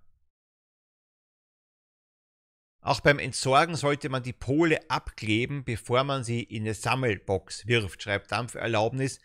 Auch 2.81 3.01
beim 3.01 3.19
Entsorgen 3.19 3.75
sollte 3.75 4.09
man 4.09 4.23
die 4.23 4.31
Pole 4.31 4.89
abkleben, 4.89 5.65
bevor 5.65 6.03
man 6.03 6.23
sie 6.23 6.43
in 6.43 6.63
eine 6.63 6.75
Sammelbox 6.75 7.65
wirft, 7.67 8.03
schreibt 8.03 8.31
Dampferlaubnis. 8.31 9.19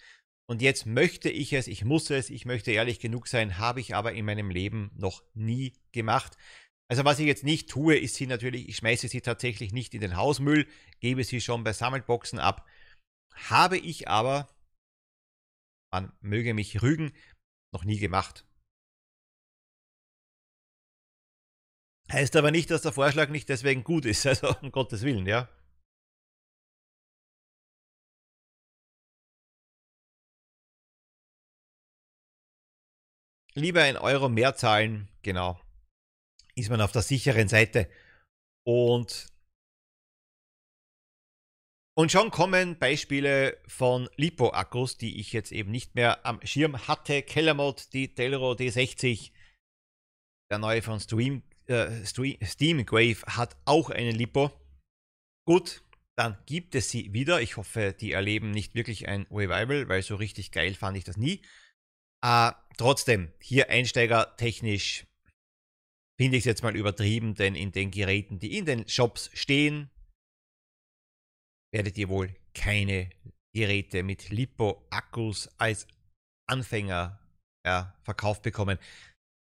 Und 0.48 0.62
jetzt 0.62 0.86
möchte 0.86 1.28
ich 1.28 1.52
es, 1.52 1.68
ich 1.68 1.84
muss 1.84 2.10
es, 2.10 2.30
ich 2.30 2.46
möchte 2.46 2.72
ehrlich 2.72 3.00
genug 3.00 3.28
sein, 3.28 3.58
habe 3.58 3.80
ich 3.80 3.94
aber 3.94 4.14
in 4.14 4.24
meinem 4.24 4.50
Leben 4.50 4.90
noch 4.96 5.22
nie 5.34 5.74
gemacht. 5.92 6.36
Also 6.90 7.04
was 7.04 7.20
ich 7.20 7.26
jetzt 7.26 7.44
nicht 7.44 7.70
tue, 7.70 7.96
ist 7.96 8.16
sie 8.16 8.26
natürlich, 8.26 8.68
ich 8.68 8.78
schmeiße 8.78 9.06
sie 9.06 9.20
tatsächlich 9.20 9.72
nicht 9.72 9.94
in 9.94 10.00
den 10.00 10.16
Hausmüll, 10.16 10.66
gebe 10.98 11.22
sie 11.22 11.40
schon 11.40 11.62
bei 11.62 11.72
Sammelboxen 11.72 12.40
ab. 12.40 12.66
Habe 13.32 13.78
ich 13.78 14.08
aber, 14.08 14.48
man 15.92 16.12
möge 16.20 16.52
mich 16.52 16.82
rügen, 16.82 17.12
noch 17.72 17.84
nie 17.84 18.00
gemacht. 18.00 18.44
Heißt 22.10 22.34
aber 22.34 22.50
nicht, 22.50 22.72
dass 22.72 22.82
der 22.82 22.90
Vorschlag 22.90 23.28
nicht 23.28 23.48
deswegen 23.48 23.84
gut 23.84 24.04
ist, 24.04 24.26
also 24.26 24.52
um 24.60 24.72
Gottes 24.72 25.02
Willen, 25.02 25.26
ja. 25.26 25.48
Lieber 33.54 33.82
ein 33.82 33.96
Euro 33.96 34.28
mehr 34.28 34.56
zahlen, 34.56 35.08
genau, 35.22 35.60
ist 36.60 36.70
man 36.70 36.80
auf 36.80 36.92
der 36.92 37.02
sicheren 37.02 37.48
Seite. 37.48 37.90
Und, 38.66 39.26
und 41.96 42.12
schon 42.12 42.30
kommen 42.30 42.78
Beispiele 42.78 43.58
von 43.66 44.08
Lipo-Akkus, 44.16 44.96
die 44.98 45.20
ich 45.20 45.32
jetzt 45.32 45.52
eben 45.52 45.70
nicht 45.70 45.94
mehr 45.94 46.24
am 46.24 46.44
Schirm 46.46 46.86
hatte. 46.86 47.22
Kellermod, 47.22 47.92
die 47.92 48.14
Telro 48.14 48.52
D60, 48.52 49.32
der 50.50 50.58
neue 50.58 50.82
von 50.82 51.00
Stream 51.00 51.42
äh, 51.66 52.04
Steam 52.04 52.84
Grave 52.84 53.22
hat 53.26 53.56
auch 53.64 53.90
einen 53.90 54.14
Lipo. 54.14 54.50
Gut, 55.46 55.82
dann 56.16 56.36
gibt 56.46 56.74
es 56.74 56.90
sie 56.90 57.12
wieder. 57.12 57.40
Ich 57.40 57.56
hoffe, 57.56 57.94
die 57.98 58.12
erleben 58.12 58.50
nicht 58.50 58.74
wirklich 58.74 59.08
ein 59.08 59.26
Revival, 59.30 59.88
weil 59.88 60.02
so 60.02 60.16
richtig 60.16 60.50
geil 60.50 60.74
fand 60.74 60.96
ich 60.96 61.04
das 61.04 61.16
nie. 61.16 61.42
Äh, 62.22 62.52
trotzdem, 62.76 63.32
hier 63.40 63.70
Einsteiger 63.70 64.36
technisch 64.36 65.06
finde 66.20 66.36
ich 66.36 66.42
es 66.42 66.46
jetzt 66.46 66.62
mal 66.62 66.76
übertrieben, 66.76 67.34
denn 67.34 67.54
in 67.54 67.72
den 67.72 67.90
Geräten, 67.90 68.38
die 68.38 68.58
in 68.58 68.66
den 68.66 68.86
Shops 68.86 69.30
stehen, 69.32 69.88
werdet 71.72 71.96
ihr 71.96 72.10
wohl 72.10 72.36
keine 72.52 73.08
Geräte 73.54 74.02
mit 74.02 74.28
Lipo-Akkus 74.28 75.48
als 75.56 75.88
Anfänger 76.46 77.18
ja, 77.64 77.98
verkauft 78.02 78.42
bekommen. 78.42 78.78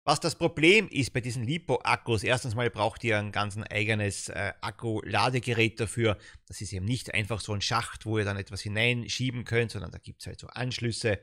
Was 0.07 0.19
das 0.19 0.39
Problem 0.39 0.87
ist 0.89 1.13
bei 1.13 1.21
diesen 1.21 1.43
Lipo-Akkus, 1.43 2.23
erstens 2.23 2.55
mal 2.55 2.71
braucht 2.71 3.03
ihr 3.03 3.19
ein 3.19 3.31
ganz 3.31 3.59
eigenes 3.69 4.29
äh, 4.29 4.53
Akku-Ladegerät 4.61 5.79
dafür. 5.79 6.17
Das 6.47 6.61
ist 6.61 6.73
eben 6.73 6.85
nicht 6.85 7.13
einfach 7.13 7.41
so 7.41 7.53
ein 7.53 7.61
Schacht, 7.61 8.07
wo 8.07 8.17
ihr 8.17 8.25
dann 8.25 8.37
etwas 8.37 8.61
hineinschieben 8.61 9.43
könnt, 9.43 9.69
sondern 9.69 9.91
da 9.91 9.99
gibt 9.99 10.21
es 10.21 10.25
halt 10.25 10.39
so 10.39 10.47
Anschlüsse. 10.47 11.19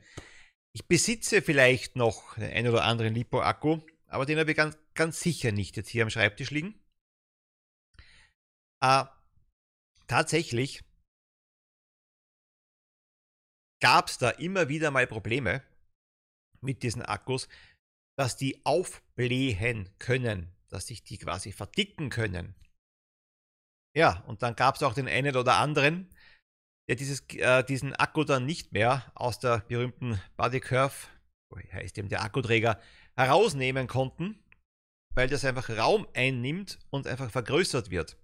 Ich 0.71 0.87
besitze 0.87 1.41
vielleicht 1.41 1.97
noch 1.97 2.35
den 2.35 2.49
einen 2.49 2.69
oder 2.69 2.85
anderen 2.85 3.13
Lipo-Akku, 3.13 3.81
aber 4.07 4.25
den 4.25 4.39
habe 4.39 4.51
ich 4.51 4.55
ganz, 4.55 4.77
ganz 4.95 5.19
sicher 5.19 5.51
nicht 5.51 5.77
jetzt 5.77 5.89
hier 5.89 6.03
am 6.03 6.09
Schreibtisch 6.09 6.51
liegen. 6.51 6.79
Äh, 8.81 9.05
tatsächlich 10.07 10.83
gab 13.81 14.07
es 14.07 14.17
da 14.17 14.29
immer 14.29 14.69
wieder 14.69 14.91
mal 14.91 15.07
Probleme 15.07 15.63
mit 16.61 16.83
diesen 16.83 17.01
Akkus, 17.01 17.47
dass 18.17 18.37
die 18.37 18.65
aufblähen 18.65 19.89
können, 19.99 20.53
dass 20.69 20.87
sich 20.87 21.03
die 21.03 21.17
quasi 21.17 21.51
verdicken 21.51 22.09
können. 22.09 22.55
Ja, 23.95 24.21
und 24.27 24.41
dann 24.41 24.55
gab 24.55 24.75
es 24.75 24.83
auch 24.83 24.93
den 24.93 25.07
einen 25.07 25.35
oder 25.35 25.55
anderen, 25.55 26.09
der 26.89 26.95
dieses, 26.95 27.27
äh, 27.35 27.63
diesen 27.63 27.93
Akku 27.93 28.23
dann 28.23 28.45
nicht 28.45 28.71
mehr 28.71 29.11
aus 29.15 29.39
der 29.39 29.59
berühmten 29.59 30.19
Body 30.35 30.59
Curve, 30.59 31.07
heißt 31.71 31.97
eben 31.97 32.09
der 32.09 32.23
Akkuträger, 32.23 32.81
herausnehmen 33.15 33.87
konnten, 33.87 34.42
weil 35.15 35.27
das 35.27 35.45
einfach 35.45 35.69
Raum 35.69 36.07
einnimmt 36.13 36.79
und 36.89 37.07
einfach 37.07 37.31
vergrößert 37.31 37.89
wird. 37.89 38.17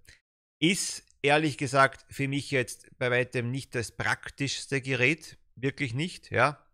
Ist 0.60 1.04
ehrlich 1.22 1.58
gesagt 1.58 2.04
für 2.10 2.28
mich 2.28 2.50
jetzt 2.50 2.90
bei 2.98 3.10
weitem 3.10 3.50
nicht 3.50 3.74
das 3.74 3.92
praktischste 3.92 4.80
Gerät, 4.80 5.38
wirklich 5.56 5.94
nicht, 5.94 6.30
ja. 6.30 6.64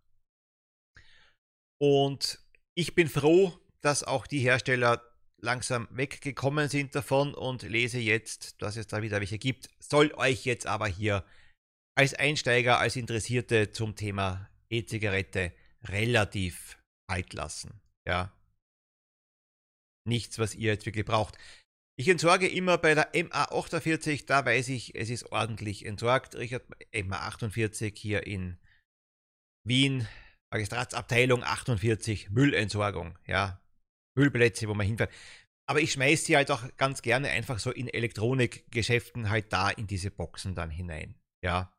Und 1.78 2.40
ich 2.74 2.94
bin 2.94 3.08
froh, 3.08 3.58
dass 3.80 4.02
auch 4.02 4.26
die 4.26 4.40
Hersteller 4.40 5.02
langsam 5.38 5.88
weggekommen 5.90 6.68
sind 6.68 6.94
davon 6.94 7.34
und 7.34 7.62
lese 7.62 7.98
jetzt, 7.98 8.60
dass 8.62 8.76
es 8.76 8.86
da 8.86 9.02
wieder 9.02 9.20
welche 9.20 9.38
gibt. 9.38 9.68
Soll 9.78 10.12
euch 10.14 10.44
jetzt 10.44 10.66
aber 10.66 10.86
hier 10.86 11.24
als 11.94 12.14
Einsteiger, 12.14 12.78
als 12.78 12.96
Interessierte 12.96 13.70
zum 13.72 13.96
Thema 13.96 14.48
E-Zigarette 14.70 15.52
relativ 15.84 16.78
alt 17.06 17.32
lassen. 17.32 17.80
Ja. 18.06 18.32
Nichts, 20.06 20.38
was 20.38 20.54
ihr 20.54 20.72
jetzt 20.72 20.86
wirklich 20.86 21.04
braucht. 21.04 21.36
Ich 21.98 22.08
entsorge 22.08 22.46
immer 22.46 22.76
bei 22.76 22.94
der 22.94 23.12
MA48, 23.14 24.26
da 24.26 24.44
weiß 24.44 24.68
ich, 24.68 24.94
es 24.94 25.08
ist 25.08 25.32
ordentlich 25.32 25.86
entsorgt. 25.86 26.34
Richard 26.34 26.64
MA48 26.92 27.96
hier 27.96 28.26
in 28.26 28.58
Wien, 29.66 30.06
Magistratsabteilung 30.52 31.42
48, 31.42 32.30
Müllentsorgung, 32.30 33.18
ja. 33.26 33.62
Müllplätze, 34.16 34.68
wo 34.68 34.74
man 34.74 34.86
hinfährt. 34.86 35.12
Aber 35.68 35.80
ich 35.80 35.92
schmeiße 35.92 36.26
sie 36.26 36.36
halt 36.36 36.50
auch 36.50 36.64
ganz 36.76 37.02
gerne 37.02 37.30
einfach 37.30 37.58
so 37.58 37.72
in 37.72 37.88
Elektronikgeschäften 37.88 39.30
halt 39.30 39.52
da 39.52 39.70
in 39.70 39.86
diese 39.86 40.10
Boxen 40.10 40.54
dann 40.54 40.70
hinein, 40.70 41.18
ja. 41.42 41.75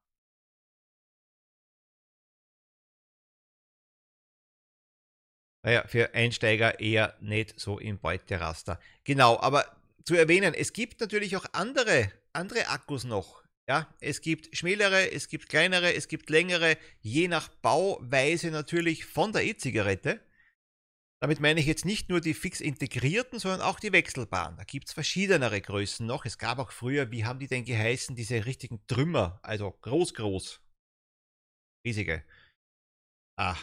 Naja, 5.67 5.85
für 5.85 6.13
Einsteiger 6.13 6.79
eher 6.79 7.17
nicht 7.19 7.59
so 7.59 7.77
im 7.77 7.99
Beuteraster. 7.99 8.79
Genau, 9.03 9.37
aber 9.37 9.65
zu 10.05 10.15
erwähnen. 10.15 10.53
Es 10.53 10.71
gibt 10.71 11.01
natürlich 11.01 11.35
auch 11.35 11.43
andere, 11.51 12.09
andere 12.31 12.69
Akkus 12.69 13.03
noch. 13.03 13.43
Ja, 13.67 13.93
es 13.99 14.21
gibt 14.21 14.55
schmälere, 14.55 15.11
es 15.11 15.27
gibt 15.27 15.49
kleinere, 15.49 15.93
es 15.93 16.07
gibt 16.07 16.29
längere, 16.29 16.77
je 17.01 17.27
nach 17.27 17.49
Bauweise 17.49 18.49
natürlich 18.49 19.03
von 19.03 19.33
der 19.33 19.43
E-Zigarette. 19.43 20.21
Damit 21.19 21.41
meine 21.41 21.59
ich 21.59 21.65
jetzt 21.65 21.83
nicht 21.83 22.07
nur 22.07 22.21
die 22.21 22.33
fix 22.33 22.61
integrierten, 22.61 23.37
sondern 23.37 23.59
auch 23.59 23.81
die 23.81 23.91
wechselbaren. 23.91 24.55
Da 24.55 24.63
gibt 24.63 24.87
es 24.87 24.93
verschiedenere 24.93 25.59
Größen 25.59 26.05
noch. 26.05 26.23
Es 26.23 26.37
gab 26.37 26.59
auch 26.59 26.71
früher, 26.71 27.11
wie 27.11 27.25
haben 27.25 27.39
die 27.39 27.47
denn 27.47 27.65
geheißen, 27.65 28.15
diese 28.15 28.45
richtigen 28.45 28.87
Trümmer, 28.87 29.41
also 29.43 29.69
groß, 29.81 30.13
groß. 30.13 30.61
Riesige. 31.85 32.23
Ah, 33.37 33.57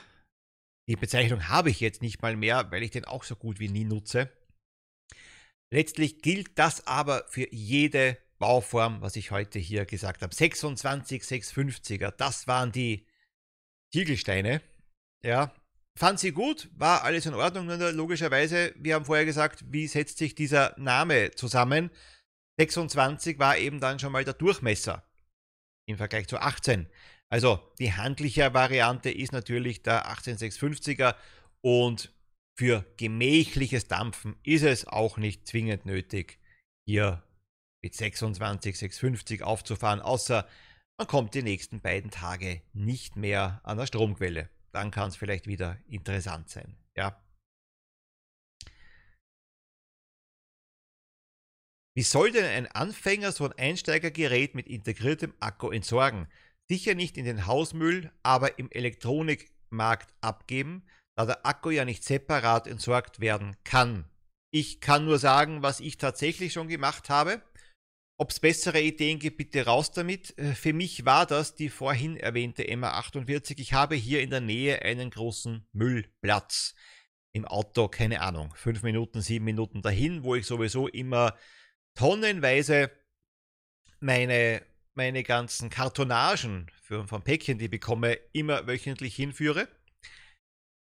die 0.89 0.97
Bezeichnung 0.97 1.49
habe 1.49 1.71
ich 1.71 1.81
jetzt 1.81 2.03
nicht 2.03 2.23
mal 2.23 2.37
mehr, 2.37 2.71
weil 2.71 2.83
ich 2.83 2.91
den 2.91 3.05
auch 3.05 3.25
so 3.25 3.37
gut 3.37 3.59
wie 3.59 3.69
nie 3.69 3.85
nutze. 3.85 4.31
Letztlich 5.73 6.23
gilt 6.23 6.59
das 6.59 6.87
aber 6.87 7.27
für 7.29 7.53
jede 7.53 8.19
Bauform, 8.39 9.01
was 9.01 9.17
ich 9.17 9.31
heute 9.31 9.59
hier 9.59 9.87
gesagt 9.87 10.23
habe. 10.23 10.35
26 10.35 11.23
650er, 11.23 12.11
das 12.11 12.47
waren 12.47 12.73
die 12.73 13.07
Ziegelsteine. 13.93 14.61
Ja, 15.25 15.55
fand 15.99 16.21
sie 16.21 16.33
gut, 16.33 16.69
war 16.75 17.05
alles 17.05 17.27
in 17.27 17.35
Ordnung, 17.35 17.67
nur 17.67 17.93
logischerweise, 17.93 18.75
wir 18.77 18.95
haben 18.95 19.05
vorher 19.05 19.25
gesagt, 19.25 19.65
wie 19.73 19.87
setzt 19.87 20.19
sich 20.19 20.35
dieser 20.35 20.75
Name 20.79 21.31
zusammen? 21.31 21.91
26 22.61 23.39
war 23.39 23.57
eben 23.57 23.81
dann 23.81 23.99
schon 23.99 24.13
mal 24.13 24.25
der 24.25 24.35
Durchmesser 24.35 25.09
im 25.87 25.97
Vergleich 25.97 26.29
zu 26.29 26.39
18. 26.39 26.89
Also 27.33 27.61
die 27.79 27.93
handliche 27.93 28.55
Variante 28.55 29.11
ist 29.11 29.33
natürlich 29.33 29.83
der 29.83 30.07
18650er 30.07 31.17
und 31.61 32.13
für 32.57 32.85
gemächliches 32.97 33.89
Dampfen 33.89 34.37
ist 34.45 34.63
es 34.63 34.87
auch 34.87 35.17
nicht 35.17 35.49
zwingend 35.49 35.87
nötig, 35.87 36.39
hier 36.87 37.23
mit 37.83 37.95
26, 37.95 38.79
650 38.79 39.43
aufzufahren, 39.43 40.01
außer 40.01 40.49
man 40.97 41.09
kommt 41.09 41.35
die 41.35 41.43
nächsten 41.43 41.81
beiden 41.81 42.11
Tage 42.11 42.63
nicht 42.73 43.17
mehr 43.17 43.61
an 43.65 43.79
der 43.79 43.87
Stromquelle. 43.87 44.49
Dann 44.71 44.91
kann 44.91 45.09
es 45.09 45.17
vielleicht 45.17 45.47
wieder 45.47 45.79
interessant 45.89 46.49
sein. 46.49 46.77
Ja. 46.97 47.21
Wie 51.97 52.03
soll 52.03 52.33
denn 52.33 52.45
ein 52.45 52.67
Anfänger 52.71 53.33
so 53.33 53.45
ein 53.45 53.59
Einsteigergerät 53.59 54.55
mit 54.55 54.69
integriertem 54.69 55.35
Akku 55.41 55.71
entsorgen? 55.71 56.29
Sicher 56.75 56.97
nicht 56.97 57.17
in 57.17 57.25
den 57.25 57.47
Hausmüll, 57.47 58.11
aber 58.25 58.59
im 58.59 58.69
Elektronikmarkt 58.69 60.13
abgeben, 60.21 60.83
da 61.17 61.25
der 61.25 61.47
Akku 61.47 61.71
ja 61.71 61.85
nicht 61.85 62.03
separat 62.03 62.67
entsorgt 62.67 63.21
werden 63.21 63.55
kann. 63.63 64.11
Ich 64.53 64.81
kann 64.81 65.05
nur 65.05 65.21
sagen, 65.21 65.63
was 65.63 65.79
ich 65.79 65.99
tatsächlich 65.99 66.53
schon 66.53 66.67
gemacht 66.67 67.11
habe. 67.11 67.41
Ob 68.19 68.31
es 68.33 68.41
bessere 68.41 68.81
Ideen 68.81 69.21
gibt, 69.21 69.37
bitte 69.37 69.67
raus 69.67 69.93
damit. 69.93 70.37
Äh, 70.37 70.57
für 70.57 70.73
mich 70.73 71.05
war 71.05 71.27
das 71.27 71.55
die 71.55 71.69
vorhin 71.69 72.17
erwähnte 72.17 72.65
MA48. 72.65 73.61
Ich 73.61 73.73
habe 73.73 73.95
hier 73.95 74.21
in 74.21 74.31
der 74.31 74.41
Nähe 74.41 74.83
einen 74.83 75.11
großen 75.11 75.69
Müllplatz. 75.71 76.75
Im 77.33 77.45
Auto, 77.45 77.87
keine 77.87 78.21
Ahnung, 78.21 78.53
fünf 78.57 78.83
Minuten, 78.83 79.21
sieben 79.21 79.45
Minuten 79.45 79.81
dahin, 79.81 80.25
wo 80.25 80.35
ich 80.35 80.45
sowieso 80.45 80.89
immer 80.89 81.37
tonnenweise 81.95 82.91
meine, 84.01 84.61
meine 84.97 85.23
ganzen 85.23 85.71
Kartonagen 85.71 86.71
für, 86.83 87.07
von 87.07 87.23
Päckchen, 87.23 87.59
die 87.59 87.67
ich 87.67 87.71
bekomme, 87.71 88.19
immer 88.33 88.67
wöchentlich 88.67 89.15
hinführe. 89.15 89.69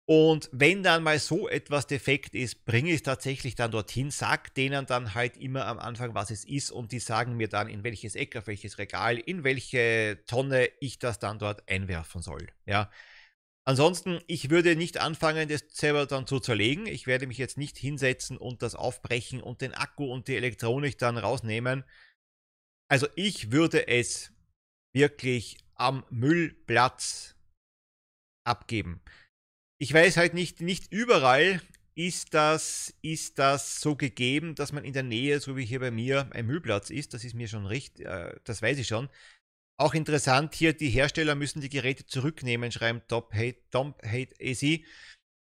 Und 0.08 0.48
wenn 0.52 0.84
dann 0.84 1.02
mal 1.02 1.18
so 1.18 1.48
etwas 1.48 1.88
defekt 1.88 2.36
ist, 2.36 2.64
bringe 2.64 2.90
ich 2.90 2.96
es 2.96 3.02
tatsächlich 3.02 3.56
dann 3.56 3.72
dorthin, 3.72 4.12
sag 4.12 4.54
denen 4.54 4.86
dann 4.86 5.14
halt 5.14 5.36
immer 5.36 5.66
am 5.66 5.80
Anfang, 5.80 6.14
was 6.14 6.30
es 6.30 6.44
ist 6.44 6.70
und 6.70 6.92
die 6.92 7.00
sagen 7.00 7.36
mir 7.36 7.48
dann, 7.48 7.68
in 7.68 7.82
welches 7.82 8.14
Eck, 8.14 8.36
auf 8.36 8.46
welches 8.46 8.78
Regal, 8.78 9.18
in 9.18 9.42
welche 9.42 10.22
Tonne 10.26 10.68
ich 10.78 11.00
das 11.00 11.18
dann 11.18 11.40
dort 11.40 11.68
einwerfen 11.68 12.22
soll. 12.22 12.46
Ja. 12.66 12.88
Ansonsten, 13.64 14.20
ich 14.28 14.48
würde 14.48 14.76
nicht 14.76 14.98
anfangen, 14.98 15.48
das 15.48 15.64
selber 15.72 16.06
dann 16.06 16.28
zu 16.28 16.38
zerlegen. 16.38 16.86
Ich 16.86 17.08
werde 17.08 17.26
mich 17.26 17.36
jetzt 17.36 17.58
nicht 17.58 17.76
hinsetzen 17.76 18.36
und 18.36 18.62
das 18.62 18.76
aufbrechen 18.76 19.42
und 19.42 19.60
den 19.60 19.74
Akku 19.74 20.04
und 20.04 20.28
die 20.28 20.36
Elektronik 20.36 20.98
dann 20.98 21.18
rausnehmen. 21.18 21.82
Also 22.88 23.08
ich 23.16 23.50
würde 23.50 23.88
es 23.88 24.32
wirklich 24.94 25.58
am 25.74 26.04
Müllplatz 26.10 27.34
abgeben. 28.44 29.02
Ich 29.78 29.92
weiß 29.92 30.16
halt 30.16 30.34
nicht, 30.34 30.60
nicht 30.60 30.92
überall 30.92 31.60
ist 31.96 32.34
das, 32.34 32.94
ist 33.02 33.38
das 33.38 33.80
so 33.80 33.96
gegeben, 33.96 34.54
dass 34.54 34.72
man 34.72 34.84
in 34.84 34.92
der 34.92 35.02
Nähe, 35.02 35.40
so 35.40 35.56
wie 35.56 35.64
hier 35.64 35.80
bei 35.80 35.90
mir, 35.90 36.28
ein 36.32 36.46
Müllplatz 36.46 36.90
ist. 36.90 37.14
Das 37.14 37.24
ist 37.24 37.34
mir 37.34 37.48
schon 37.48 37.66
richtig, 37.66 38.06
äh, 38.06 38.34
das 38.44 38.62
weiß 38.62 38.78
ich 38.78 38.86
schon. 38.86 39.08
Auch 39.78 39.94
interessant 39.94 40.54
hier, 40.54 40.72
die 40.72 40.90
Hersteller 40.90 41.34
müssen 41.34 41.60
die 41.60 41.68
Geräte 41.68 42.06
zurücknehmen, 42.06 42.72
schreiben 42.72 43.02
Top 43.08 43.34
Hate, 43.34 43.58
Top 43.70 44.02
Hate 44.04 44.34
AC. 44.40 44.84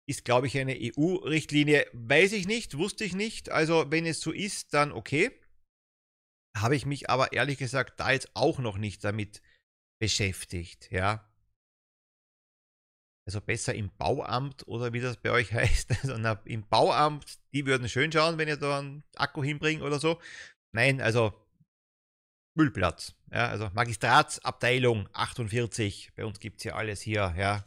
Ist, 0.07 0.25
glaube 0.25 0.49
ich, 0.49 0.59
eine 0.59 0.77
EU-Richtlinie. 0.77 1.87
Weiß 1.93 2.33
ich 2.33 2.47
nicht, 2.47 2.79
wusste 2.79 3.05
ich 3.05 3.15
nicht. 3.15 3.51
Also, 3.51 3.87
wenn 3.91 4.07
es 4.07 4.21
so 4.21 4.33
ist, 4.33 4.75
dann 4.75 4.93
okay. 4.93 5.31
Habe 6.57 6.77
ich 6.77 6.87
mich 6.87 7.09
aber 7.09 7.33
ehrlich 7.33 7.59
gesagt 7.59 8.01
da 8.01 8.11
jetzt 8.11 8.31
auch 8.35 8.59
noch 8.59 8.77
nicht 8.77 9.05
damit 9.05 9.41
beschäftigt, 10.01 10.91
ja. 10.91 11.27
Also 13.27 13.41
besser 13.41 13.75
im 13.75 13.91
Bauamt 13.97 14.67
oder 14.67 14.93
wie 14.93 15.01
das 15.01 15.17
bei 15.17 15.31
euch 15.31 15.53
heißt. 15.55 15.91
Also 15.91 16.15
im 16.45 16.67
Bauamt, 16.69 17.39
die 17.53 17.67
würden 17.67 17.89
schön 17.89 18.11
schauen, 18.11 18.39
wenn 18.39 18.49
ihr 18.49 18.57
da 18.57 18.79
einen 18.79 19.05
Akku 19.17 19.45
hinbringt 19.45 19.83
oder 19.83 19.99
so. 19.99 20.21
Nein, 20.73 21.01
also 21.01 21.33
Müllplatz. 22.57 23.15
Ja, 23.31 23.49
also 23.49 23.71
Magistratsabteilung 23.73 25.09
48. 25.13 26.13
Bei 26.17 26.25
uns 26.25 26.41
gibt 26.41 26.59
es 26.59 26.65
ja 26.65 26.75
alles 26.75 27.01
hier. 27.01 27.35
Ja. 27.37 27.65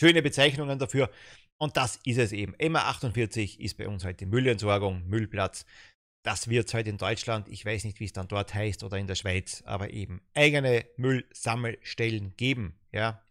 Schöne 0.00 0.22
Bezeichnungen 0.22 0.78
dafür. 0.78 1.10
Und 1.58 1.76
das 1.76 2.00
ist 2.04 2.18
es 2.18 2.32
eben. 2.32 2.56
MA 2.72 2.80
48 2.88 3.60
ist 3.60 3.76
bei 3.76 3.86
uns 3.86 4.04
halt 4.04 4.20
die 4.20 4.26
Müllentsorgung, 4.26 5.06
Müllplatz. 5.06 5.64
Das 6.24 6.48
wird 6.48 6.68
es 6.68 6.74
halt 6.74 6.86
in 6.86 6.98
Deutschland, 6.98 7.48
ich 7.48 7.64
weiß 7.64 7.84
nicht, 7.84 7.98
wie 7.98 8.04
es 8.04 8.12
dann 8.12 8.28
dort 8.28 8.54
heißt 8.54 8.84
oder 8.84 8.96
in 8.96 9.08
der 9.08 9.16
Schweiz, 9.16 9.62
aber 9.66 9.90
eben 9.90 10.22
eigene 10.34 10.86
Müllsammelstellen 10.96 12.36
geben. 12.36 12.78
Ja. 12.92 13.24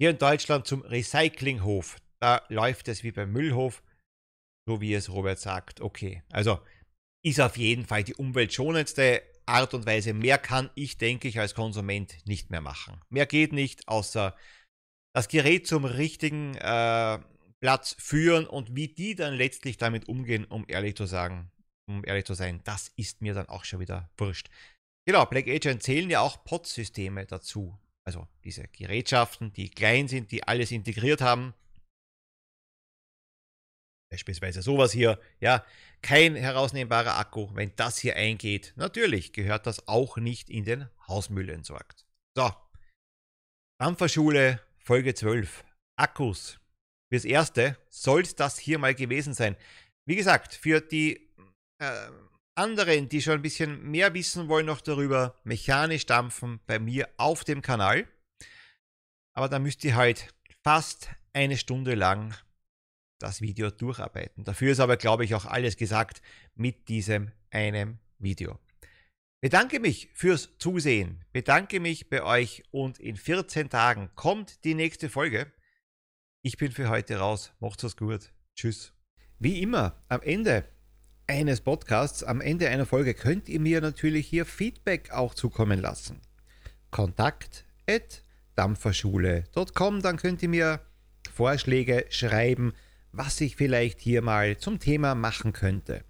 Hier 0.00 0.10
in 0.10 0.18
Deutschland 0.18 0.66
zum 0.66 0.82
Recyclinghof. 0.82 1.96
Da 2.20 2.42
läuft 2.48 2.88
es 2.88 3.04
wie 3.04 3.12
beim 3.12 3.30
Müllhof, 3.30 3.82
so 4.66 4.80
wie 4.80 4.94
es 4.94 5.10
Robert 5.10 5.38
sagt. 5.38 5.80
Okay, 5.80 6.22
also 6.30 6.60
ist 7.24 7.40
auf 7.40 7.56
jeden 7.56 7.86
Fall 7.86 8.04
die 8.04 8.14
umweltschonendste 8.14 9.22
Art 9.46 9.74
und 9.74 9.86
Weise. 9.86 10.12
Mehr 10.12 10.38
kann 10.38 10.70
ich, 10.74 10.98
denke 10.98 11.28
ich, 11.28 11.38
als 11.38 11.54
Konsument 11.54 12.16
nicht 12.26 12.50
mehr 12.50 12.60
machen. 12.60 13.00
Mehr 13.10 13.26
geht 13.26 13.52
nicht, 13.52 13.86
außer 13.88 14.36
das 15.14 15.28
Gerät 15.28 15.66
zum 15.66 15.84
richtigen 15.84 16.56
äh, 16.56 17.18
Platz 17.60 17.96
führen 17.98 18.46
und 18.46 18.76
wie 18.76 18.88
die 18.88 19.14
dann 19.14 19.34
letztlich 19.34 19.76
damit 19.76 20.08
umgehen, 20.08 20.44
um 20.44 20.64
ehrlich 20.68 20.94
zu 20.96 21.06
sagen, 21.06 21.50
um 21.88 22.04
ehrlich 22.04 22.24
zu 22.24 22.34
sein, 22.34 22.60
das 22.64 22.88
ist 22.96 23.22
mir 23.22 23.34
dann 23.34 23.48
auch 23.48 23.64
schon 23.64 23.80
wieder 23.80 24.10
wurscht. 24.16 24.48
Genau, 25.06 25.24
Black 25.26 25.46
Agent 25.46 25.82
zählen 25.82 26.10
ja 26.10 26.20
auch 26.20 26.44
POT-Systeme 26.44 27.26
dazu. 27.26 27.78
Also 28.04 28.26
diese 28.44 28.66
Gerätschaften, 28.68 29.52
die 29.52 29.70
klein 29.70 30.08
sind, 30.08 30.30
die 30.30 30.44
alles 30.44 30.70
integriert 30.70 31.20
haben. 31.20 31.54
Beispielsweise 34.10 34.62
sowas 34.62 34.92
hier, 34.92 35.20
ja, 35.40 35.64
kein 36.02 36.36
herausnehmbarer 36.36 37.18
Akku. 37.18 37.48
Wenn 37.54 37.74
das 37.76 37.98
hier 37.98 38.16
eingeht, 38.16 38.72
natürlich 38.76 39.32
gehört 39.32 39.66
das 39.66 39.88
auch 39.88 40.16
nicht 40.16 40.50
in 40.50 40.64
den 40.64 40.88
Hausmüll 41.08 41.50
entsorgt. 41.50 42.06
So, 42.36 42.52
Dampferschule, 43.80 44.60
Folge 44.78 45.14
12. 45.14 45.64
Akkus. 45.98 46.60
Fürs 47.12 47.24
Erste 47.24 47.76
soll 47.88 48.22
es 48.22 48.34
das 48.34 48.58
hier 48.58 48.78
mal 48.78 48.94
gewesen 48.94 49.34
sein. 49.34 49.56
Wie 50.08 50.16
gesagt, 50.16 50.54
für 50.54 50.80
die 50.80 51.25
äh, 51.78 52.10
anderen, 52.54 53.08
die 53.08 53.22
schon 53.22 53.34
ein 53.34 53.42
bisschen 53.42 53.90
mehr 53.90 54.14
wissen 54.14 54.48
wollen 54.48 54.66
noch 54.66 54.80
darüber, 54.80 55.38
mechanisch 55.44 56.06
dampfen 56.06 56.60
bei 56.66 56.78
mir 56.78 57.08
auf 57.16 57.44
dem 57.44 57.62
Kanal. 57.62 58.08
Aber 59.34 59.48
da 59.48 59.58
müsst 59.58 59.84
ihr 59.84 59.94
halt 59.94 60.34
fast 60.64 61.10
eine 61.32 61.58
Stunde 61.58 61.94
lang 61.94 62.34
das 63.18 63.40
Video 63.40 63.70
durcharbeiten. 63.70 64.44
Dafür 64.44 64.72
ist 64.72 64.80
aber, 64.80 64.96
glaube 64.96 65.24
ich, 65.24 65.34
auch 65.34 65.46
alles 65.46 65.76
gesagt 65.76 66.22
mit 66.54 66.88
diesem 66.88 67.32
einem 67.50 67.98
Video. 68.18 68.58
Bedanke 69.42 69.80
mich 69.80 70.08
fürs 70.14 70.56
Zusehen, 70.58 71.24
bedanke 71.32 71.78
mich 71.78 72.08
bei 72.08 72.22
euch 72.22 72.64
und 72.70 72.98
in 72.98 73.16
14 73.16 73.68
Tagen 73.68 74.10
kommt 74.14 74.64
die 74.64 74.74
nächste 74.74 75.08
Folge. 75.08 75.52
Ich 76.42 76.56
bin 76.56 76.72
für 76.72 76.88
heute 76.88 77.18
raus. 77.18 77.52
Macht's 77.60 77.84
es 77.84 77.96
gut. 77.96 78.32
Tschüss. 78.54 78.92
Wie 79.38 79.60
immer, 79.60 80.02
am 80.08 80.22
Ende 80.22 80.66
eines 81.26 81.60
Podcasts, 81.60 82.22
am 82.22 82.40
Ende 82.40 82.68
einer 82.68 82.86
Folge 82.86 83.14
könnt 83.14 83.48
ihr 83.48 83.60
mir 83.60 83.80
natürlich 83.80 84.26
hier 84.26 84.46
Feedback 84.46 85.10
auch 85.10 85.34
zukommen 85.34 85.80
lassen. 85.80 86.20
Kontakt 86.90 87.64
at 87.88 88.22
dampferschule.com, 88.54 90.02
dann 90.02 90.16
könnt 90.16 90.42
ihr 90.42 90.48
mir 90.48 90.80
Vorschläge 91.32 92.06
schreiben, 92.10 92.72
was 93.12 93.40
ich 93.40 93.56
vielleicht 93.56 94.00
hier 94.00 94.22
mal 94.22 94.56
zum 94.58 94.78
Thema 94.78 95.14
machen 95.14 95.52
könnte. 95.52 96.04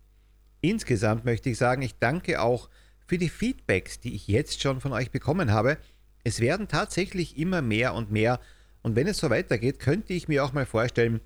Insgesamt 0.61 1.25
möchte 1.25 1.51
ich 1.51 1.59
sagen, 1.59 1.83
ich 1.83 1.99
danke 1.99 2.41
auch 2.41 2.69
für 3.07 3.19
die 3.19 3.29
Feedbacks, 3.29 4.01
die 4.01 4.15
ich 4.15 4.29
jetzt 4.29 4.61
schon 4.61 4.81
von 4.81 4.93
euch 4.93 5.11
bekommen 5.11 5.51
habe. 5.51 5.79
Es 6.25 6.41
werden 6.41 6.69
tatsächlich 6.69 7.39
immer 7.39 7.63
mehr 7.63 7.95
und 7.95 8.11
mehr 8.11 8.41
und 8.83 8.97
wenn 8.97 9.07
es 9.07 9.19
so 9.19 9.31
weitergeht, 9.31 9.81
könnte 9.81 10.13
ich 10.13 10.29
mir 10.29 10.45
auch 10.45 10.53
mal 10.53 10.67
vorstellen, 10.67 11.21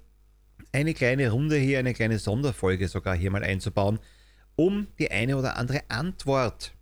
eine 0.73 0.95
kleine 0.95 1.31
Runde 1.31 1.57
hier, 1.57 1.79
eine 1.79 1.95
kleine 1.95 2.19
Sonderfolge 2.19 2.89
sogar 2.89 3.17
hier 3.17 3.31
mal 3.31 3.43
einzubauen, 3.43 3.99
um 4.57 4.89
die 4.99 5.11
eine 5.11 5.37
oder 5.37 5.57
andere 5.57 5.83
Antwort 5.89 6.75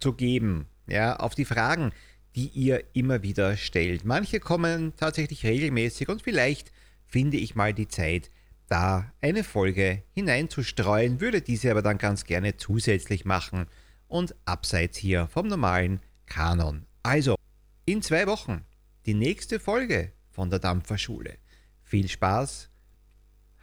zu 0.00 0.12
geben, 0.12 0.66
ja, 0.86 1.16
auf 1.16 1.34
die 1.34 1.44
Fragen, 1.44 1.92
die 2.34 2.48
ihr 2.48 2.84
immer 2.92 3.22
wieder 3.22 3.56
stellt. 3.56 4.04
Manche 4.04 4.40
kommen 4.40 4.94
tatsächlich 4.96 5.44
regelmäßig 5.44 6.08
und 6.08 6.22
vielleicht 6.22 6.72
finde 7.06 7.36
ich 7.36 7.54
mal 7.54 7.72
die 7.72 7.88
Zeit, 7.88 8.30
da 8.68 9.12
eine 9.20 9.44
Folge 9.44 10.02
hineinzustreuen, 10.14 11.20
würde 11.20 11.42
diese 11.42 11.70
aber 11.70 11.82
dann 11.82 11.98
ganz 11.98 12.24
gerne 12.24 12.56
zusätzlich 12.56 13.24
machen 13.24 13.66
und 14.08 14.34
abseits 14.44 14.98
hier 14.98 15.28
vom 15.28 15.48
normalen 15.48 16.00
Kanon. 16.26 16.86
Also, 17.02 17.36
in 17.84 18.02
zwei 18.02 18.26
Wochen 18.26 18.64
die 19.06 19.14
nächste 19.14 19.60
Folge 19.60 20.12
von 20.30 20.50
der 20.50 20.58
Dampferschule. 20.58 21.36
Viel 21.82 22.08
Spaß, 22.08 22.70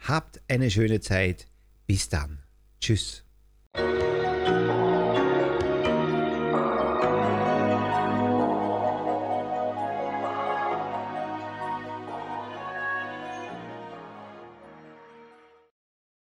habt 0.02 0.40
eine 0.48 0.70
schöne 0.70 1.00
Zeit. 1.00 1.46
Bis 1.86 2.08
dann. 2.08 2.38
Tschüss. 2.80 3.24